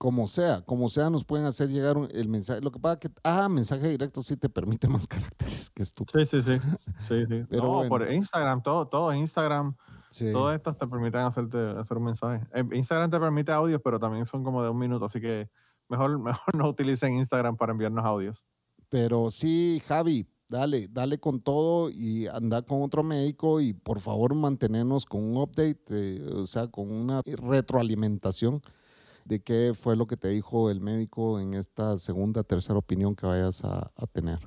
como 0.03 0.27
sea, 0.27 0.61
como 0.65 0.89
sea, 0.89 1.09
nos 1.09 1.23
pueden 1.23 1.45
hacer 1.45 1.69
llegar 1.69 1.95
el 2.11 2.27
mensaje. 2.27 2.59
Lo 2.59 2.71
que 2.73 2.79
pasa 2.79 2.99
que, 2.99 3.09
ah, 3.23 3.47
mensaje 3.47 3.87
directo 3.87 4.21
sí 4.21 4.35
te 4.35 4.49
permite 4.49 4.85
más 4.89 5.07
caracteres, 5.07 5.69
que 5.69 5.81
estúpido. 5.81 6.25
Sí, 6.25 6.41
sí, 6.41 6.41
sí. 6.41 6.67
sí, 7.07 7.25
sí. 7.25 7.45
Pero 7.49 7.87
por 7.87 8.11
Instagram, 8.11 8.61
todo, 8.61 8.85
todo 8.85 9.13
Instagram, 9.13 9.77
todo 10.33 10.51
esto 10.51 10.75
te 10.75 10.87
permiten 10.87 11.21
hacerte, 11.21 11.57
hacer 11.79 11.95
un 11.95 12.03
mensaje. 12.03 12.45
Eh, 12.53 12.65
Instagram 12.73 13.11
te 13.11 13.17
permite 13.17 13.53
audios, 13.53 13.79
pero 13.81 13.97
también 13.97 14.25
son 14.25 14.43
como 14.43 14.61
de 14.61 14.71
un 14.71 14.77
minuto, 14.77 15.05
así 15.05 15.21
que 15.21 15.49
mejor, 15.87 16.19
mejor 16.19 16.53
no 16.53 16.67
utilicen 16.67 17.13
Instagram 17.13 17.55
para 17.55 17.71
enviarnos 17.71 18.03
audios. 18.03 18.45
Pero 18.89 19.31
sí, 19.31 19.81
Javi, 19.87 20.27
dale, 20.49 20.89
dale 20.89 21.17
con 21.17 21.39
todo 21.39 21.89
y 21.89 22.27
anda 22.27 22.61
con 22.61 22.81
otro 22.81 23.03
médico 23.03 23.61
y 23.61 23.71
por 23.71 24.01
favor 24.01 24.35
mantenernos 24.35 25.05
con 25.05 25.23
un 25.23 25.37
update, 25.37 25.79
eh, 25.91 26.29
o 26.33 26.45
sea, 26.45 26.67
con 26.67 26.91
una 26.91 27.21
retroalimentación 27.23 28.59
de 29.25 29.41
qué 29.41 29.73
fue 29.73 29.95
lo 29.95 30.07
que 30.07 30.17
te 30.17 30.27
dijo 30.27 30.69
el 30.69 30.81
médico 30.81 31.39
en 31.39 31.53
esta 31.53 31.97
segunda, 31.97 32.43
tercera 32.43 32.77
opinión 32.77 33.15
que 33.15 33.25
vayas 33.25 33.63
a, 33.63 33.91
tener. 34.11 34.39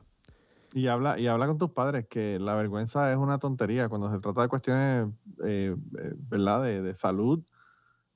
Y 0.72 0.88
habla, 0.88 1.18
y 1.18 1.26
habla 1.26 1.46
con 1.46 1.58
tus 1.58 1.70
padres, 1.70 2.06
que 2.08 2.38
la 2.38 2.54
vergüenza 2.54 3.10
es 3.10 3.16
una 3.16 3.38
tontería. 3.38 3.88
Cuando 3.88 4.10
se 4.10 4.18
trata 4.18 4.42
de 4.42 4.48
cuestiones, 4.48 5.08
eh, 5.44 5.74
eh, 5.98 6.12
¿verdad?, 6.16 6.62
de, 6.62 6.94
salud, 6.94 7.42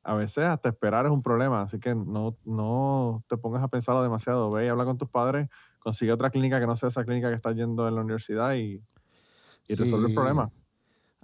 a 0.03 0.15
veces 0.15 0.45
hasta 0.45 0.69
esperar 0.69 1.07
es 1.07 1.13
un 1.13 1.23
problema. 1.23 1.63
Así 1.63 1.81
que 1.81 1.95
no, 1.95 2.37
no 2.45 3.25
te 3.29 3.37
pongas 3.39 3.63
a 3.63 3.69
pensarlo 3.69 4.03
demasiado. 4.03 4.51
Ve 4.51 4.67
y 4.67 4.69
habla 4.69 4.85
con 4.85 4.99
tus 4.99 5.09
padres, 5.09 5.49
consigue 5.79 6.13
otra 6.13 6.31
clínica 6.31 6.61
que 6.61 6.67
no 6.67 6.77
sea 6.77 6.91
esa 6.91 7.05
clínica 7.05 7.31
que 7.31 7.37
estás 7.37 7.57
yendo 7.57 7.89
en 7.89 7.95
la 7.95 8.03
universidad 8.03 8.55
y, 8.55 8.83
y 9.67 9.75
resuelve 9.75 10.09
el 10.09 10.15
problema. 10.15 10.51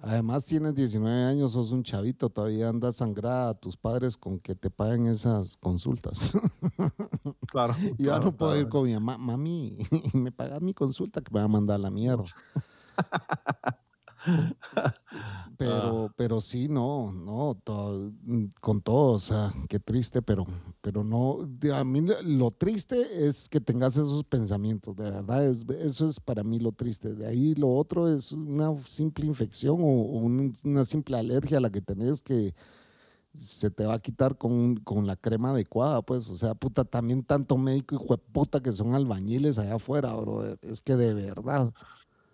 Además 0.02 0.44
tienes 0.44 0.74
19 0.74 1.24
años, 1.24 1.52
sos 1.52 1.72
un 1.72 1.82
chavito, 1.82 2.28
todavía 2.28 2.68
andas 2.68 2.96
sangrada 2.96 3.50
a 3.50 3.54
tus 3.54 3.76
padres 3.76 4.16
con 4.16 4.38
que 4.38 4.54
te 4.54 4.70
paguen 4.70 5.06
esas 5.06 5.56
consultas. 5.56 6.32
Claro. 7.48 7.74
y 7.96 8.04
yo 8.04 8.18
no 8.18 8.36
puedo 8.36 8.58
ir 8.58 8.68
con 8.68 8.84
mi 8.84 8.92
mamá, 8.92 9.16
mami, 9.16 9.78
me 10.12 10.30
pagas 10.30 10.60
mi 10.60 10.74
consulta 10.74 11.22
que 11.22 11.32
me 11.32 11.40
va 11.40 11.46
a 11.46 11.48
mandar 11.48 11.76
a 11.76 11.78
la 11.78 11.90
mierda. 11.90 12.24
Pero, 15.66 16.04
ah. 16.06 16.14
pero 16.16 16.40
sí, 16.40 16.68
no, 16.68 17.12
no, 17.12 17.58
con 18.60 18.80
todo, 18.80 19.12
o 19.12 19.18
sea, 19.18 19.52
qué 19.68 19.80
triste, 19.80 20.22
pero, 20.22 20.46
pero 20.80 21.02
no, 21.02 21.38
a 21.74 21.84
mí 21.84 22.02
lo 22.24 22.50
triste 22.50 23.26
es 23.26 23.48
que 23.48 23.60
tengas 23.60 23.96
esos 23.96 24.22
pensamientos, 24.24 24.96
de 24.96 25.10
verdad, 25.10 25.44
eso 25.44 26.08
es 26.08 26.20
para 26.20 26.44
mí 26.44 26.58
lo 26.58 26.72
triste. 26.72 27.14
De 27.14 27.26
ahí 27.26 27.54
lo 27.54 27.74
otro 27.74 28.08
es 28.08 28.32
una 28.32 28.76
simple 28.86 29.26
infección 29.26 29.78
o, 29.80 29.86
una 30.64 30.84
simple 30.84 31.18
alergia 31.18 31.58
a 31.58 31.60
la 31.60 31.70
que 31.70 31.80
tenés 31.80 32.22
que 32.22 32.54
se 33.34 33.70
te 33.70 33.84
va 33.84 33.94
a 33.94 33.98
quitar 33.98 34.38
con, 34.38 34.76
con, 34.76 35.06
la 35.06 35.16
crema 35.16 35.50
adecuada, 35.50 36.00
pues, 36.00 36.28
o 36.30 36.36
sea, 36.36 36.54
puta, 36.54 36.84
también 36.84 37.22
tanto 37.22 37.58
médico 37.58 37.96
y 37.96 38.32
puta 38.32 38.62
que 38.62 38.72
son 38.72 38.94
albañiles 38.94 39.58
allá 39.58 39.74
afuera, 39.74 40.14
bro, 40.14 40.56
es 40.62 40.80
que 40.80 40.96
de 40.96 41.12
verdad. 41.12 41.72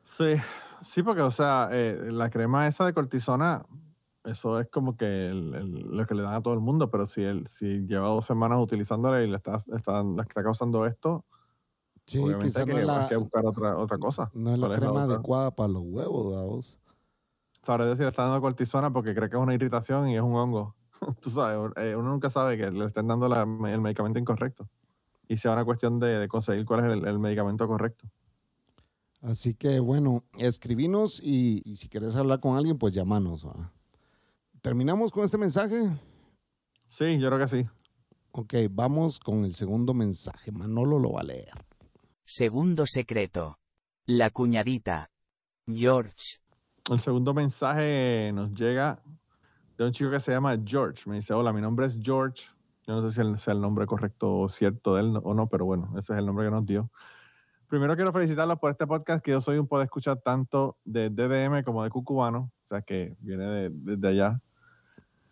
Sí, 0.05 0.35
Sí, 0.83 1.03
porque, 1.03 1.23
o 1.23 1.31
sea, 1.31 1.69
eh, 1.71 2.09
la 2.11 2.29
crema 2.29 2.67
esa 2.67 2.85
de 2.85 2.93
cortisona, 2.93 3.65
eso 4.25 4.61
es 4.61 4.69
como 4.69 4.97
que 4.97 5.31
lo 5.33 6.05
que 6.07 6.15
le 6.15 6.23
dan 6.23 6.35
a 6.35 6.43
todo 6.43 6.55
el 6.55 6.61
mundo, 6.61 6.91
pero 6.91 7.07
si 7.07 7.23
él 7.23 7.47
si 7.49 7.87
lleva 7.87 8.09
dos 8.09 8.27
semanas 8.27 8.61
utilizándola 8.61 9.23
y 9.23 9.29
le 9.29 9.37
está, 9.37 9.57
está, 9.57 10.05
está 10.19 10.43
causando 10.43 10.85
esto, 10.87 11.25
sí, 12.05 12.23
quizás 12.41 12.67
no 12.67 12.93
hay 12.93 13.09
que 13.09 13.17
buscar 13.17 13.47
otra, 13.47 13.77
otra 13.77 13.99
cosa. 13.99 14.31
No 14.35 14.53
es 14.53 14.59
la 14.59 14.77
crema 14.77 15.05
adecuada 15.05 15.53
para 15.53 15.69
los 15.69 15.83
huevos, 15.85 16.35
Davos. 16.35 16.79
Sabré 17.63 17.87
decir, 17.87 18.07
está 18.07 18.25
dando 18.25 18.41
cortisona 18.41 18.93
porque 18.93 19.15
cree 19.15 19.31
que 19.31 19.37
es 19.37 19.43
una 19.43 19.55
irritación 19.55 20.09
y 20.09 20.17
es 20.17 20.23
un 20.23 20.35
hongo. 20.35 20.75
Tú 21.21 21.31
sabes, 21.31 21.73
eh, 21.77 21.95
uno 21.97 22.11
nunca 22.11 22.29
sabe 22.29 22.57
que 22.57 22.71
le 22.73 22.87
estén 22.87 23.07
dando 23.07 23.27
el 23.27 23.81
medicamento 23.81 24.19
incorrecto. 24.19 24.69
Y 25.29 25.37
sea 25.37 25.53
una 25.53 25.65
cuestión 25.65 26.01
de, 26.01 26.27
conseguir 26.29 26.65
cuál 26.65 26.85
es 26.85 27.05
el 27.07 27.19
medicamento 27.21 27.69
correcto. 27.69 28.09
Así 29.23 29.55
que 29.55 29.79
bueno, 29.79 30.25
escribinos 30.37 31.21
y, 31.23 31.63
si 31.77 31.89
quieres 31.89 32.17
hablar 32.17 32.41
con 32.41 32.57
alguien, 32.57 32.77
pues 32.77 32.93
llámanos. 32.93 33.47
¿Terminamos 34.61 35.13
con 35.13 35.25
este 35.25 35.39
mensaje? 35.39 35.91
Sí, 36.89 37.19
yo 37.19 37.29
creo 37.29 37.39
que 37.39 37.49
sí. 37.49 37.67
Ok, 38.33 38.55
vamos 38.71 39.21
con 39.21 39.45
el 39.45 39.55
segundo 39.55 39.95
mensaje. 39.95 40.51
Manolo 40.51 40.99
lo 40.99 41.13
va 41.13 41.21
a 41.21 41.25
leer. 41.25 41.53
Segundo 42.25 42.85
secreto. 42.87 43.59
La 44.07 44.31
cuñadita. 44.31 45.11
George. 45.69 46.41
El 46.91 47.01
segundo 47.01 47.33
mensaje 47.33 48.33
nos 48.35 48.53
llega 48.55 49.01
de 49.79 49.85
un 49.85 49.93
chico 49.93 50.11
que 50.11 50.19
se 50.19 50.33
llama 50.33 50.59
George. 50.65 51.09
Me 51.09 51.17
dice, 51.17 51.33
hola, 51.33 51.53
mi 51.53 51.61
nombre 51.61 51.87
es 51.87 51.97
George. 52.03 52.47
Yo 52.89 53.01
no 53.01 53.09
sé 53.09 53.23
si 53.23 53.39
sea 53.39 53.55
el 53.55 53.61
nombre 53.61 53.87
correcto 53.87 54.41
o 54.41 54.49
cierto 54.49 54.97
de 54.97 55.03
él 55.03 55.21
o 55.23 55.33
no, 55.33 55.49
pero 55.49 55.65
bueno, 55.65 55.91
ese 55.97 56.13
es 56.13 56.19
el 56.19 56.27
nombre 56.27 56.47
que 56.47 56.51
nos 56.51 56.67
dio. 56.67 56.91
Primero 57.73 57.97
quiero 57.97 58.13
felicitarlos 58.13 58.59
por 58.59 58.71
este 58.71 58.87
podcast, 58.87 59.25
que 59.25 59.31
yo 59.31 59.41
soy 59.41 59.57
un 59.57 59.67
poder 59.67 59.87
escuchar 59.87 60.19
tanto 60.19 60.77
de 60.85 61.09
DDM 61.09 61.65
como 61.65 61.83
de 61.83 61.89
Cucubano, 61.89 62.53
o 62.65 62.69
sea 62.69 62.83
que 62.83 63.17
viene 63.21 63.71
desde 63.71 63.97
de, 63.97 64.09
allá. 64.09 64.43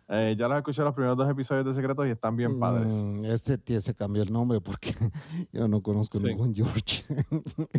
Eh, 0.09 0.35
ya 0.35 0.47
los 0.47 0.57
escuché 0.57 0.81
los 0.81 0.95
primeros 0.95 1.15
dos 1.15 1.29
episodios 1.29 1.63
de 1.65 1.75
Secretos 1.75 2.07
y 2.07 2.09
están 2.09 2.35
bien 2.35 2.59
padres. 2.59 2.91
Mm, 2.91 3.25
este 3.25 3.79
se 3.79 3.93
cambió 3.93 4.23
el 4.23 4.33
nombre 4.33 4.59
porque 4.59 4.91
yo 5.53 5.67
no 5.67 5.83
conozco 5.83 6.19
ningún 6.19 6.55
George. 6.55 7.03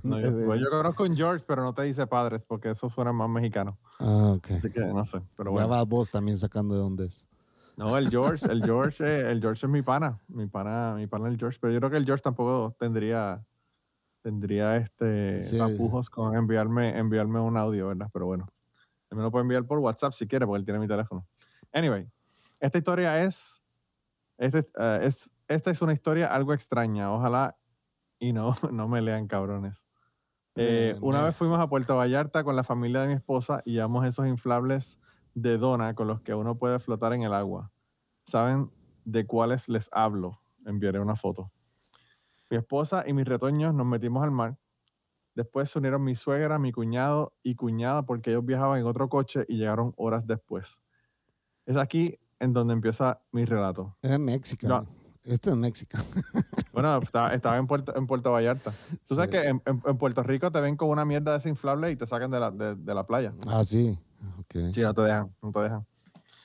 Pues 0.00 0.60
yo, 0.60 0.70
conozco 0.70 1.02
un 1.02 1.16
George, 1.16 1.44
pero 1.44 1.64
no 1.64 1.74
te 1.74 1.82
dice 1.82 2.06
padres 2.06 2.40
porque 2.46 2.70
eso 2.70 2.88
suena 2.88 3.12
más 3.12 3.28
mexicano. 3.28 3.76
Ah, 3.98 4.34
ok. 4.36 4.52
Así 4.52 4.70
que 4.70 4.78
no 4.78 5.04
sé. 5.04 5.22
Pero 5.36 5.56
ya 5.56 5.66
vas 5.66 5.88
vos 5.88 6.08
también 6.08 6.38
sacando 6.38 6.76
de 6.76 6.80
dónde 6.82 7.06
es. 7.06 7.26
No, 7.76 7.98
el 7.98 8.10
George, 8.10 8.46
el 8.48 8.62
George, 8.62 9.04
eh, 9.04 9.32
el 9.32 9.40
George 9.40 9.66
es 9.66 9.72
mi 9.72 9.82
pana, 9.82 10.20
mi 10.28 10.46
pana, 10.46 10.94
mi 10.94 11.08
pana 11.08 11.26
el 11.26 11.36
George, 11.36 11.58
pero 11.60 11.72
yo 11.72 11.80
creo 11.80 11.90
que 11.90 11.96
el 11.96 12.04
George 12.04 12.22
tampoco 12.22 12.76
tendría 12.78 13.44
tendría 14.22 14.76
este 14.76 15.38
tapujos 15.58 16.08
con 16.08 16.34
enviarme 16.36 16.96
enviarme 16.96 17.40
un 17.40 17.56
audio, 17.56 17.88
¿verdad? 17.88 18.08
Pero 18.12 18.26
bueno, 18.26 18.46
él 19.10 19.16
me 19.16 19.22
lo 19.22 19.30
puede 19.30 19.42
enviar 19.42 19.66
por 19.66 19.78
WhatsApp 19.78 20.12
si 20.12 20.26
quiere, 20.26 20.46
porque 20.46 20.60
él 20.60 20.64
tiene 20.64 20.80
mi 20.80 20.88
teléfono. 20.88 21.26
Anyway, 21.72 22.08
esta 22.60 22.78
historia 22.78 23.22
es, 23.22 23.62
este, 24.38 24.60
eh, 24.78 25.00
es 25.02 25.30
esta 25.48 25.70
es 25.70 25.82
una 25.82 25.92
historia 25.92 26.28
algo 26.28 26.54
extraña. 26.54 27.12
Ojalá 27.12 27.56
y 28.18 28.32
no, 28.32 28.56
no 28.72 28.88
me 28.88 29.02
lean 29.02 29.26
cabrones. 29.26 29.86
Eh, 30.54 30.96
una 31.00 31.22
vez 31.22 31.34
fuimos 31.34 31.58
a 31.60 31.68
Puerto 31.68 31.96
Vallarta 31.96 32.44
con 32.44 32.56
la 32.56 32.62
familia 32.62 33.00
de 33.00 33.08
mi 33.08 33.14
esposa 33.14 33.62
y 33.64 33.72
llevamos 33.72 34.04
esos 34.04 34.26
inflables 34.26 34.98
de 35.34 35.56
dona 35.56 35.94
con 35.94 36.08
los 36.08 36.20
que 36.20 36.34
uno 36.34 36.56
puede 36.56 36.78
flotar 36.78 37.14
en 37.14 37.22
el 37.22 37.32
agua. 37.32 37.72
¿Saben 38.26 38.70
de 39.04 39.26
cuáles 39.26 39.68
les 39.68 39.88
hablo? 39.92 40.40
Enviaré 40.66 41.00
una 41.00 41.16
foto. 41.16 41.50
Mi 42.52 42.58
esposa 42.58 43.04
y 43.06 43.14
mis 43.14 43.24
retoños 43.24 43.72
nos 43.72 43.86
metimos 43.86 44.22
al 44.22 44.30
mar. 44.30 44.58
Después 45.34 45.70
se 45.70 45.78
unieron 45.78 46.04
mi 46.04 46.14
suegra, 46.14 46.58
mi 46.58 46.70
cuñado 46.70 47.32
y 47.42 47.54
cuñada 47.54 48.02
porque 48.02 48.28
ellos 48.28 48.44
viajaban 48.44 48.78
en 48.78 48.84
otro 48.84 49.08
coche 49.08 49.46
y 49.48 49.56
llegaron 49.56 49.94
horas 49.96 50.26
después. 50.26 50.78
Es 51.64 51.78
aquí 51.78 52.18
en 52.40 52.52
donde 52.52 52.74
empieza 52.74 53.22
mi 53.30 53.46
relato. 53.46 53.96
Es 54.02 54.10
en 54.10 54.22
México. 54.22 54.86
Esto 55.24 55.50
es 55.50 55.56
México. 55.56 55.96
Bueno, 56.74 56.98
estaba, 56.98 57.34
en, 57.34 57.66
Puerto, 57.66 57.94
en 57.94 58.06
Puerto 58.06 58.32
Vallarta. 58.32 58.72
Tú 59.06 59.14
sabes 59.14 59.30
que 59.30 59.46
en, 59.46 59.60
Puerto 59.98 60.22
Rico 60.22 60.50
te 60.50 60.58
ven 60.58 60.74
con 60.74 60.88
una 60.88 61.04
mierda 61.04 61.34
desinflable 61.34 61.90
y 61.90 61.96
te 61.96 62.06
sacan 62.06 62.30
de 62.30 62.40
la, 62.40 62.50
de 62.50 62.94
la 62.94 63.06
playa. 63.06 63.34
Ah, 63.46 63.62
sí. 63.62 63.98
Sí, 64.72 64.80
no 64.80 64.94
te 64.94 65.02
dejan, 65.02 65.34
no 65.42 65.52
te 65.52 65.60
dejan. 65.60 65.86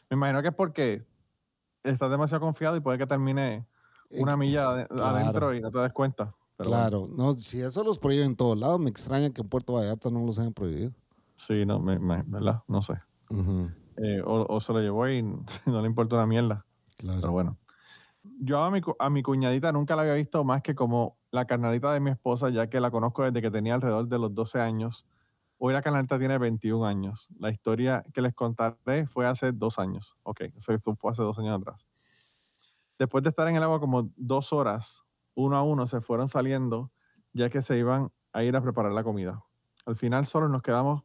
Me 0.09 0.15
imagino 0.15 0.41
que 0.41 0.49
es 0.49 0.53
porque 0.53 1.05
estás 1.83 2.11
demasiado 2.11 2.41
confiado 2.41 2.75
y 2.75 2.81
puede 2.81 2.97
que 2.97 3.07
termine 3.07 3.65
una 4.11 4.37
milla 4.37 4.87
adentro 4.89 5.53
y 5.53 5.61
no 5.61 5.71
te 5.71 5.79
des 5.79 5.93
cuenta. 5.93 6.33
claro, 6.57 7.09
no, 7.15 7.35
si 7.35 7.61
eso 7.61 7.83
los 7.83 7.99
prohíben 7.99 8.27
en 8.27 8.35
todos 8.35 8.57
lados, 8.57 8.79
me 8.79 8.89
extraña 8.89 9.31
que 9.31 9.41
en 9.41 9.49
Puerto 9.49 9.73
Vallarta 9.73 10.09
no 10.09 10.25
los 10.25 10.39
hayan 10.39 10.53
prohibido. 10.53 10.91
Sí, 11.37 11.65
no, 11.65 11.79
me, 11.79 11.97
¿verdad? 11.97 12.63
No 12.67 12.81
sé. 12.81 12.93
Eh, 13.97 14.21
o, 14.25 14.59
se 14.59 14.73
lo 14.73 14.79
llevó 14.79 15.07
y 15.09 15.21
no 15.65 15.81
le 15.81 15.87
importa 15.87 16.15
una 16.15 16.27
mierda. 16.27 16.65
Claro. 16.97 17.21
Pero 17.21 17.31
bueno. 17.31 17.57
Yo 18.39 18.61
a 18.61 18.71
mi, 18.71 18.81
a 18.99 19.09
mi 19.09 19.23
cuñadita 19.23 19.71
nunca 19.71 19.95
la 19.95 20.01
había 20.01 20.15
visto 20.15 20.43
más 20.43 20.61
que 20.61 20.75
como 20.75 21.17
la 21.31 21.45
carnalita 21.45 21.93
de 21.93 21.99
mi 21.99 22.11
esposa, 22.11 22.49
ya 22.49 22.67
que 22.67 22.79
la 22.79 22.91
conozco 22.91 23.23
desde 23.23 23.41
que 23.41 23.51
tenía 23.51 23.75
alrededor 23.75 24.07
de 24.07 24.19
los 24.19 24.33
12 24.33 24.59
años 24.59 25.07
Hoy 25.59 25.73
la 25.73 25.81
canalita 25.81 26.19
tiene 26.19 26.37
21 26.37 26.85
años. 26.85 27.29
La 27.39 27.49
historia 27.49 28.03
que 28.13 28.21
les 28.21 28.33
contaré 28.33 29.07
fue 29.07 29.25
hace 29.25 29.51
dos 29.51 29.79
años. 29.79 30.15
Ok, 30.21 30.41
eso 30.55 30.95
fue 30.95 31.11
hace 31.11 31.23
dos 31.23 31.39
años 31.39 31.59
atrás. 31.59 31.83
Después 32.99 33.23
de 33.23 33.29
estar 33.29 33.47
en 33.47 33.55
el 33.55 33.63
agua 33.63 33.79
como 33.79 34.11
dos 34.15 34.53
horas, 34.53 35.03
uno 35.35 35.55
a 35.55 35.63
uno 35.63 35.85
se 35.85 36.01
fueron 36.01 36.27
saliendo, 36.27 36.91
ya 37.33 37.49
que 37.49 37.61
se 37.61 37.77
iban 37.77 38.11
a 38.33 38.43
ir 38.43 38.55
a 38.55 38.61
preparar 38.61 38.91
la 38.91 39.03
comida. 39.03 39.43
Al 39.85 39.95
final 39.95 40.25
solo 40.25 40.49
nos 40.49 40.61
quedamos 40.61 41.03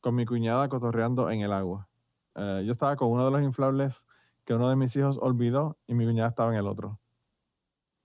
con 0.00 0.14
mi 0.14 0.24
cuñada 0.24 0.68
cotorreando 0.68 1.30
en 1.30 1.42
el 1.42 1.52
agua. 1.52 1.88
Eh, 2.34 2.62
yo 2.66 2.72
estaba 2.72 2.96
con 2.96 3.10
uno 3.10 3.24
de 3.24 3.30
los 3.30 3.42
inflables 3.42 4.06
que 4.44 4.54
uno 4.54 4.68
de 4.68 4.76
mis 4.76 4.94
hijos 4.96 5.18
olvidó 5.20 5.78
y 5.86 5.94
mi 5.94 6.04
cuñada 6.04 6.30
estaba 6.30 6.50
en 6.50 6.58
el 6.58 6.66
otro. 6.66 7.00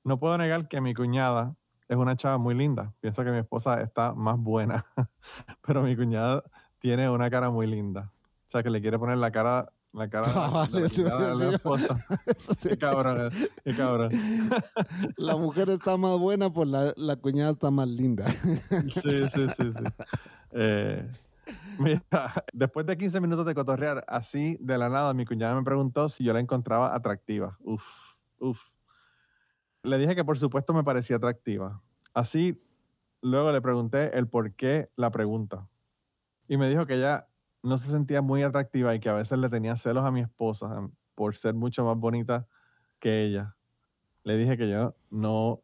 No 0.04 0.20
puedo 0.20 0.38
negar 0.38 0.68
que 0.68 0.82
mi 0.82 0.94
cuñada 0.94 1.56
es 1.88 1.98
una 1.98 2.16
chava 2.16 2.38
muy 2.38 2.56
linda. 2.56 2.94
Pienso 3.00 3.24
que 3.24 3.32
mi 3.32 3.40
esposa 3.40 3.82
está 3.82 4.14
más 4.14 4.38
buena, 4.38 4.86
pero 5.62 5.82
mi 5.82 5.96
cuñada 5.96 6.44
tiene 6.78 7.10
una 7.10 7.30
cara 7.30 7.50
muy 7.50 7.68
linda. 7.68 8.12
O 8.48 8.52
sea, 8.52 8.64
que 8.64 8.70
le 8.70 8.82
quiere 8.82 8.98
poner 8.98 9.18
la 9.18 9.32
cara 9.32 9.72
la 9.94 10.08
cara 10.08 10.28
ah, 10.36 10.68
de, 10.72 10.80
la, 10.80 11.50
esposa. 11.56 11.98
qué 12.70 12.78
cabrón, 12.78 13.32
qué 13.64 13.76
cabrón. 13.76 14.12
La 15.18 15.36
mujer 15.36 15.70
está 15.70 15.98
más 15.98 16.18
buena, 16.18 16.52
pues 16.52 16.70
la, 16.70 16.94
la 16.96 17.16
cuñada 17.16 17.52
está 17.52 17.72
más 17.72 17.88
linda. 17.88 18.26
Sí, 18.28 19.28
sí, 19.30 19.48
sí, 19.58 19.72
sí. 19.72 19.84
Eh, 20.52 21.12
mira, 21.80 22.02
después 22.54 22.86
de 22.86 22.98
15 22.98 23.20
minutos 23.20 23.46
de 23.46 23.56
cotorrear 23.56 24.04
así 24.08 24.58
de 24.62 24.78
la 24.78 24.90
nada, 24.90 25.14
mi 25.14 25.26
cuñada 25.26 25.56
me 25.56 25.64
preguntó 25.64 26.08
si 26.08 26.24
yo 26.24 26.34
la 26.34 26.40
encontraba 26.40 26.96
atractiva. 26.96 27.58
Uf, 27.62 28.16
uf. 28.40 28.70
Le 29.84 29.98
dije 29.98 30.16
que 30.16 30.24
por 30.24 30.38
supuesto 30.38 30.74
me 30.74 30.84
parecía 30.84 31.16
atractiva. 31.16 31.82
Así, 32.14 32.62
luego 33.22 33.52
le 33.52 33.62
pregunté 33.62 34.18
el 34.18 34.28
por 34.28 34.54
qué 34.54 34.90
la 34.96 35.10
pregunta. 35.10 35.68
Y 36.48 36.58
me 36.58 36.70
dijo 36.70 36.86
que 36.86 36.96
ella 36.96 37.28
no 37.62 37.78
se 37.78 37.90
sentía 37.90 38.22
muy 38.22 38.44
atractiva 38.44 38.96
y 38.96 39.00
que 39.00 39.10
a 39.10 39.14
veces 39.14 39.38
le 39.38 39.50
tenía 39.50 39.76
celos 39.76 40.06
a 40.06 40.12
mi 40.12 40.22
esposa 40.22 40.74
em, 40.78 40.92
por 41.16 41.36
ser 41.36 41.54
mucho 41.54 41.84
más 41.86 41.98
bonita 41.98 42.48
que 43.00 43.24
ella. 43.24 43.56
Le 44.24 44.38
dije 44.38 44.58
que 44.58 44.70
yo 44.70 44.96
no, 45.10 45.62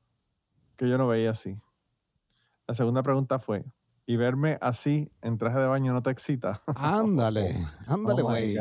que 0.75 0.89
yo 0.89 0.97
no 0.97 1.07
veía 1.07 1.31
así. 1.31 1.57
La 2.67 2.73
segunda 2.73 3.03
pregunta 3.03 3.39
fue, 3.39 3.63
¿y 4.05 4.15
verme 4.15 4.57
así 4.61 5.11
en 5.21 5.37
traje 5.37 5.59
de 5.59 5.67
baño 5.67 5.93
no 5.93 6.01
te 6.01 6.09
excita? 6.09 6.61
Ándale, 6.75 7.65
ándale, 7.87 8.21
oh 8.21 8.25
güey. 8.25 8.57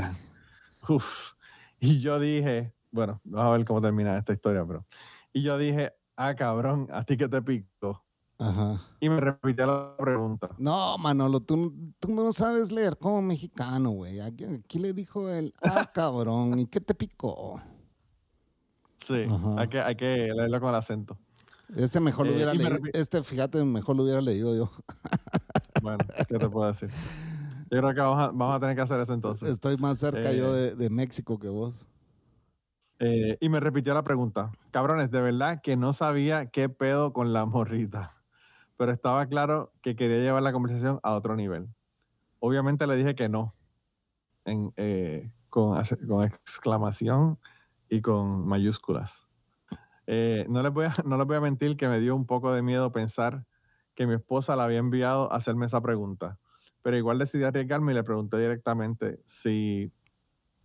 Y 1.81 2.01
yo 2.01 2.19
dije, 2.19 2.75
bueno, 2.91 3.21
vamos 3.25 3.47
a 3.47 3.57
ver 3.57 3.65
cómo 3.65 3.81
termina 3.81 4.17
esta 4.17 4.33
historia, 4.33 4.65
pero 4.67 4.87
y 5.33 5.43
yo 5.43 5.59
dije, 5.59 5.93
ah, 6.17 6.35
cabrón, 6.37 6.89
¿a 6.93 7.05
ti 7.05 7.17
que 7.17 7.29
te 7.29 7.43
pico? 7.43 8.04
Ajá. 8.39 8.81
Y 9.01 9.09
me 9.09 9.21
repitió 9.21 9.67
la 9.67 9.97
pregunta. 9.97 10.51
No, 10.59 10.99
Manolo, 10.99 11.41
tú, 11.41 11.73
tú 12.01 12.09
no 12.13 12.33
sabes 12.33 12.73
leer 12.73 12.97
como 12.97 13.23
mexicano, 13.23 13.91
güey. 13.91 14.21
Aquí, 14.21 14.79
le 14.79 14.93
dijo 14.93 15.29
él, 15.29 15.55
ah, 15.63 15.91
cabrón, 15.95 16.59
¿y 16.59 16.67
qué 16.67 16.81
te 16.81 16.95
picó? 16.95 17.61
Sí, 19.07 19.27
hay 19.59 19.69
que, 19.69 19.81
hay 19.81 19.97
que 19.97 20.33
leerlo 20.35 20.61
con 20.61 20.71
el 20.71 20.75
acento. 20.77 21.19
Este 21.77 22.01
mejor 22.01 22.27
lo 22.27 22.33
eh, 22.33 22.37
hubiera 22.37 22.55
leído. 22.55 22.79
Este, 22.93 23.23
fíjate, 23.23 23.63
mejor 23.65 23.97
lo 23.97 24.05
hubiera 24.05 24.21
leído 24.21 24.55
yo. 24.57 24.71
bueno, 25.83 25.99
¿qué 26.29 26.39
te 26.39 26.49
puedo 26.49 26.67
decir? 26.67 26.91
Yo 27.71 27.79
creo 27.81 27.95
que 27.95 28.01
vamos 28.01 28.21
a, 28.21 28.27
vamos 28.27 28.57
a 28.57 28.61
tener 28.61 28.77
que 28.77 28.83
hacer 28.83 29.01
eso 29.01 29.15
entonces. 29.15 29.49
Estoy 29.49 29.77
más 29.77 29.99
cerca 29.99 30.33
yo 30.33 30.57
eh, 30.57 30.61
de, 30.61 30.75
de 30.75 30.91
México 30.91 31.39
que 31.39 31.49
vos. 31.49 31.87
Eh, 33.01 33.37
y 33.41 33.49
me 33.49 33.61
repitió 33.61 33.95
la 33.95 34.05
pregunta. 34.05 34.53
Cabrones, 34.71 35.11
de 35.11 35.21
verdad 35.21 35.61
que 35.63 35.77
no 35.77 35.93
sabía 35.93 36.47
qué 36.47 36.69
pedo 36.69 37.13
con 37.13 37.33
la 37.33 37.45
morrita, 37.45 38.15
pero 38.77 38.93
estaba 38.93 39.27
claro 39.27 39.73
que 39.81 39.97
quería 39.97 40.19
llevar 40.19 40.43
la 40.43 40.53
conversación 40.53 41.01
a 41.03 41.15
otro 41.15 41.37
nivel. 41.37 41.69
Obviamente 42.39 42.87
le 42.87 42.97
dije 42.97 43.15
que 43.15 43.29
no, 43.29 43.55
eh, 44.77 45.31
con, 45.49 45.79
exclamación 46.25 47.39
y 47.89 48.01
con 48.01 48.47
mayúsculas. 48.47 49.27
Eh, 50.07 50.47
no, 50.49 50.63
les 50.63 50.73
voy 50.73 50.87
a, 50.87 50.95
no 51.05 51.17
les 51.17 51.27
voy 51.27 51.37
a 51.37 51.41
mentir 51.41 51.77
que 51.77 51.89
me 51.89 52.01
dio 52.01 52.15
un 52.15 52.27
poco 52.27 52.53
de 52.53 52.63
miedo 52.63 52.93
pensar 52.93 53.47
que 53.95 54.07
mi 54.07 54.15
esposa 54.15 54.57
la 54.57 54.65
había 54.65 54.79
enviado 54.79 55.33
a 55.33 55.37
hacerme 55.37 55.67
esa 55.67 55.81
pregunta, 55.81 56.39
pero 56.83 56.97
igual 56.97 57.19
decidí 57.19 57.45
arriesgarme 57.45 57.93
y 57.93 57.95
le 57.95 58.03
pregunté 58.03 58.39
directamente 58.39 59.21
si 59.25 59.93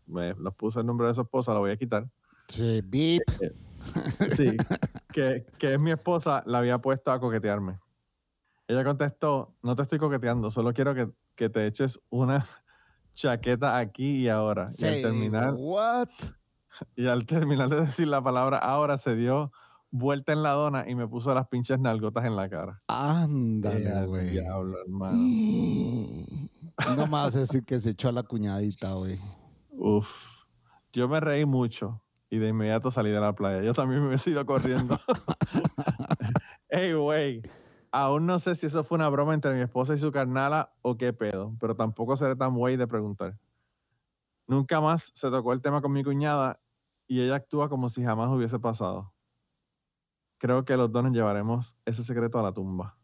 me 0.08 0.34
los 0.34 0.56
puse 0.56 0.80
el 0.80 0.88
nombre 0.88 1.08
de 1.08 1.14
su 1.14 1.22
esposa, 1.22 1.54
la 1.54 1.60
voy 1.60 1.72
a 1.72 1.78
quitar 1.78 2.10
Sí, 2.50 2.82
beep. 2.84 3.22
Eh, 3.42 3.54
sí, 4.36 4.58
que, 5.14 5.46
es 5.60 5.80
mi 5.80 5.92
esposa, 5.92 6.44
la 6.46 6.58
había 6.58 6.80
puesto 6.80 7.12
a 7.12 7.20
coquetearme. 7.20 7.80
Ella 8.70 8.84
contestó, 8.84 9.56
no 9.64 9.76
te 9.76 9.82
estoy 9.82 9.98
coqueteando, 9.98 10.52
solo 10.52 10.76
quiero 10.76 10.94
que, 10.94 11.50
te 11.50 11.66
eches 11.66 12.00
una 12.12 12.46
chaqueta 13.16 13.80
aquí 13.80 14.18
y 14.18 14.30
ahora. 14.30 14.70
y 14.78 14.86
al 14.86 15.02
terminar, 15.02 15.54
what? 15.58 16.08
Y 16.96 17.08
al 17.08 17.26
terminar 17.26 17.68
de 17.68 17.82
decir 17.82 18.08
la 18.08 18.22
palabra 18.22 18.58
ahora 18.58 18.98
se 19.00 19.16
dio 19.16 19.52
vuelta 19.90 20.34
en 20.34 20.44
la 20.44 20.52
dona 20.52 20.88
y 20.88 20.94
me 20.94 21.08
puso 21.08 21.34
las 21.34 21.48
pinches 21.48 21.80
nalgotas 21.80 22.24
en 22.26 22.36
la 22.36 22.48
cara. 22.48 22.82
Ándale, 22.88 24.06
güey. 24.06 24.30
Diablo, 24.30 24.78
hermano. 24.80 25.18
No 26.96 27.08
más 27.08 27.34
decir 27.34 27.66
que 27.66 27.80
se 27.80 27.90
echó 27.90 28.08
a 28.08 28.12
la 28.14 28.24
cuñadita, 28.24 28.94
güey. 28.94 29.20
Uf. 29.72 30.46
Yo 30.94 31.10
me 31.10 31.20
reí 31.20 31.44
mucho 31.44 32.02
y 32.30 32.38
de 32.38 32.50
inmediato 32.50 32.92
salí 32.92 33.10
de 33.10 33.20
la 33.20 33.34
playa. 33.34 33.62
Yo 33.64 33.74
también 33.74 34.08
me 34.08 34.16
he 34.16 34.30
ido 34.30 34.46
corriendo. 34.46 34.98
hey, 36.70 36.94
güey. 36.94 37.42
Aún 37.92 38.28
no 38.28 38.38
sé 38.38 38.54
si 38.56 38.68
eso 38.68 38.84
fue 38.84 38.98
una 38.98 39.10
broma 39.10 39.34
entre 39.34 39.54
mi 39.54 39.62
esposa 39.62 39.96
y 39.96 39.98
su 39.98 40.12
carnala 40.12 40.74
o 40.82 40.98
qué 40.98 41.12
pedo, 41.12 41.56
pero 41.60 41.76
tampoco 41.76 42.16
seré 42.16 42.36
tan 42.36 42.56
güey 42.56 42.78
de 42.78 42.88
preguntar. 42.88 43.38
Nunca 44.46 44.80
más 44.80 45.12
se 45.14 45.30
tocó 45.30 45.54
el 45.54 45.62
tema 45.62 45.82
con 45.82 45.92
mi 45.92 46.04
cuñada 46.04 46.60
y 47.08 47.22
ella 47.22 47.36
actúa 47.36 47.70
como 47.70 47.90
si 47.90 48.04
jamás 48.04 48.30
hubiese 48.30 48.60
pasado. 48.60 49.12
Creo 50.38 50.64
que 50.66 50.78
los 50.78 50.92
dos 50.92 51.04
nos 51.04 51.14
llevaremos 51.14 51.76
ese 51.86 52.04
secreto 52.04 52.40
a 52.40 52.44
la 52.44 52.52
tumba. 52.52 52.96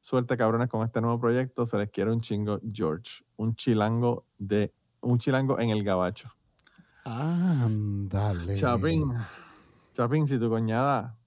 Suerte, 0.00 0.36
cabrones, 0.36 0.68
con 0.68 0.84
este 0.84 1.00
nuevo 1.00 1.20
proyecto. 1.20 1.66
Se 1.66 1.76
les 1.76 1.90
quiere 1.90 2.12
un 2.12 2.20
chingo, 2.20 2.60
George. 2.72 3.24
Un 3.36 3.54
chilango 3.56 4.24
de. 4.38 4.72
Un 5.00 5.18
chilango 5.18 5.58
en 5.58 5.70
el 5.70 5.84
gabacho. 5.84 6.30
Ándale. 7.04 8.54
Chapín. 8.56 9.12
Chapín, 9.94 10.26
si 10.26 10.38
tu 10.38 10.48
coñada 10.48 11.17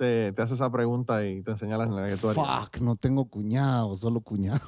te, 0.00 0.34
hace 0.38 0.54
esa 0.54 0.70
pregunta 0.72 1.26
y 1.26 1.42
te 1.42 1.50
enseña 1.50 1.76
la 1.76 2.08
que 2.08 2.16
tú 2.16 2.30
harías. 2.30 2.64
Fuck, 2.64 2.80
no 2.80 2.96
tengo 2.96 3.26
cuñado, 3.26 3.94
solo 3.96 4.20
cuñado. 4.20 4.60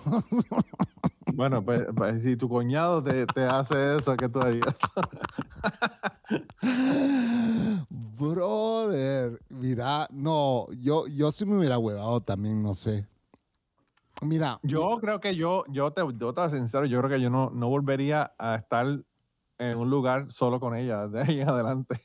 Bueno, 1.35 1.64
pues, 1.64 1.87
pues, 1.97 2.23
si 2.23 2.37
tu 2.37 2.47
cuñado 2.47 3.03
te, 3.03 3.25
te 3.25 3.45
hace 3.45 3.97
eso, 3.97 4.14
¿qué 4.18 4.29
tú 4.29 4.38
harías? 4.40 4.77
Brother, 7.88 9.40
mira, 9.49 10.07
no, 10.11 10.66
yo, 10.73 11.07
yo 11.07 11.33
sí 11.33 11.47
me 11.47 11.57
hubiera 11.57 11.79
huevado 11.79 12.21
también, 12.21 12.62
no 12.62 12.75
sé. 12.75 13.07
Mira. 14.21 14.61
Yo 14.62 14.99
creo 15.01 15.21
que 15.21 15.35
yo, 15.35 15.64
yo 15.68 15.92
te, 15.92 16.03
yo 16.18 16.35
te 16.35 16.51
sincero, 16.51 16.85
yo 16.85 16.99
creo 16.99 17.11
que 17.16 17.23
yo 17.23 17.31
no, 17.31 17.49
no 17.49 17.71
volvería 17.71 18.35
a 18.37 18.57
estar 18.57 19.03
en 19.57 19.79
un 19.79 19.88
lugar 19.88 20.31
solo 20.31 20.61
con 20.61 20.77
ella 20.77 21.09
de 21.09 21.23
ahí 21.23 21.40
en 21.40 21.49
adelante. 21.49 22.03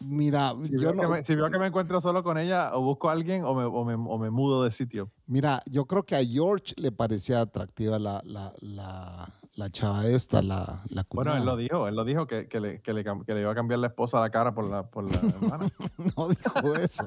Mira, 0.00 0.54
si 0.62 0.78
yo 0.78 0.94
no. 0.94 1.22
si 1.22 1.34
veo 1.34 1.50
que 1.50 1.58
me 1.58 1.66
encuentro 1.66 2.00
solo 2.00 2.22
con 2.22 2.38
ella, 2.38 2.74
o 2.74 2.80
busco 2.82 3.08
a 3.08 3.12
alguien 3.12 3.44
o 3.44 3.54
me, 3.54 3.64
o 3.64 3.84
me, 3.84 3.94
o 3.94 4.18
me 4.18 4.30
mudo 4.30 4.64
de 4.64 4.70
sitio. 4.70 5.10
Mira, 5.26 5.62
yo 5.66 5.86
creo 5.86 6.04
que 6.04 6.16
a 6.16 6.24
George 6.24 6.74
le 6.76 6.90
parecía 6.90 7.40
atractiva 7.40 7.98
la, 7.98 8.22
la, 8.24 8.54
la, 8.60 9.28
la 9.54 9.70
chava 9.70 10.06
esta, 10.06 10.40
la, 10.40 10.82
la 10.88 11.06
Bueno, 11.10 11.36
él 11.36 11.44
lo 11.44 11.56
dijo, 11.56 11.86
él 11.86 11.94
lo 11.94 12.04
dijo 12.04 12.26
que, 12.26 12.48
que, 12.48 12.60
le, 12.60 12.80
que, 12.80 12.94
le, 12.94 13.04
que, 13.04 13.34
le, 13.34 13.42
iba 13.42 13.52
a 13.52 13.54
cambiar 13.54 13.80
la 13.80 13.88
esposa 13.88 14.18
a 14.18 14.22
la 14.22 14.30
cara 14.30 14.54
por 14.54 14.64
la, 14.64 14.88
por 14.88 15.04
la 15.04 15.20
hermana. 15.28 15.68
no 16.16 16.28
dijo 16.28 16.74
eso. 16.76 17.06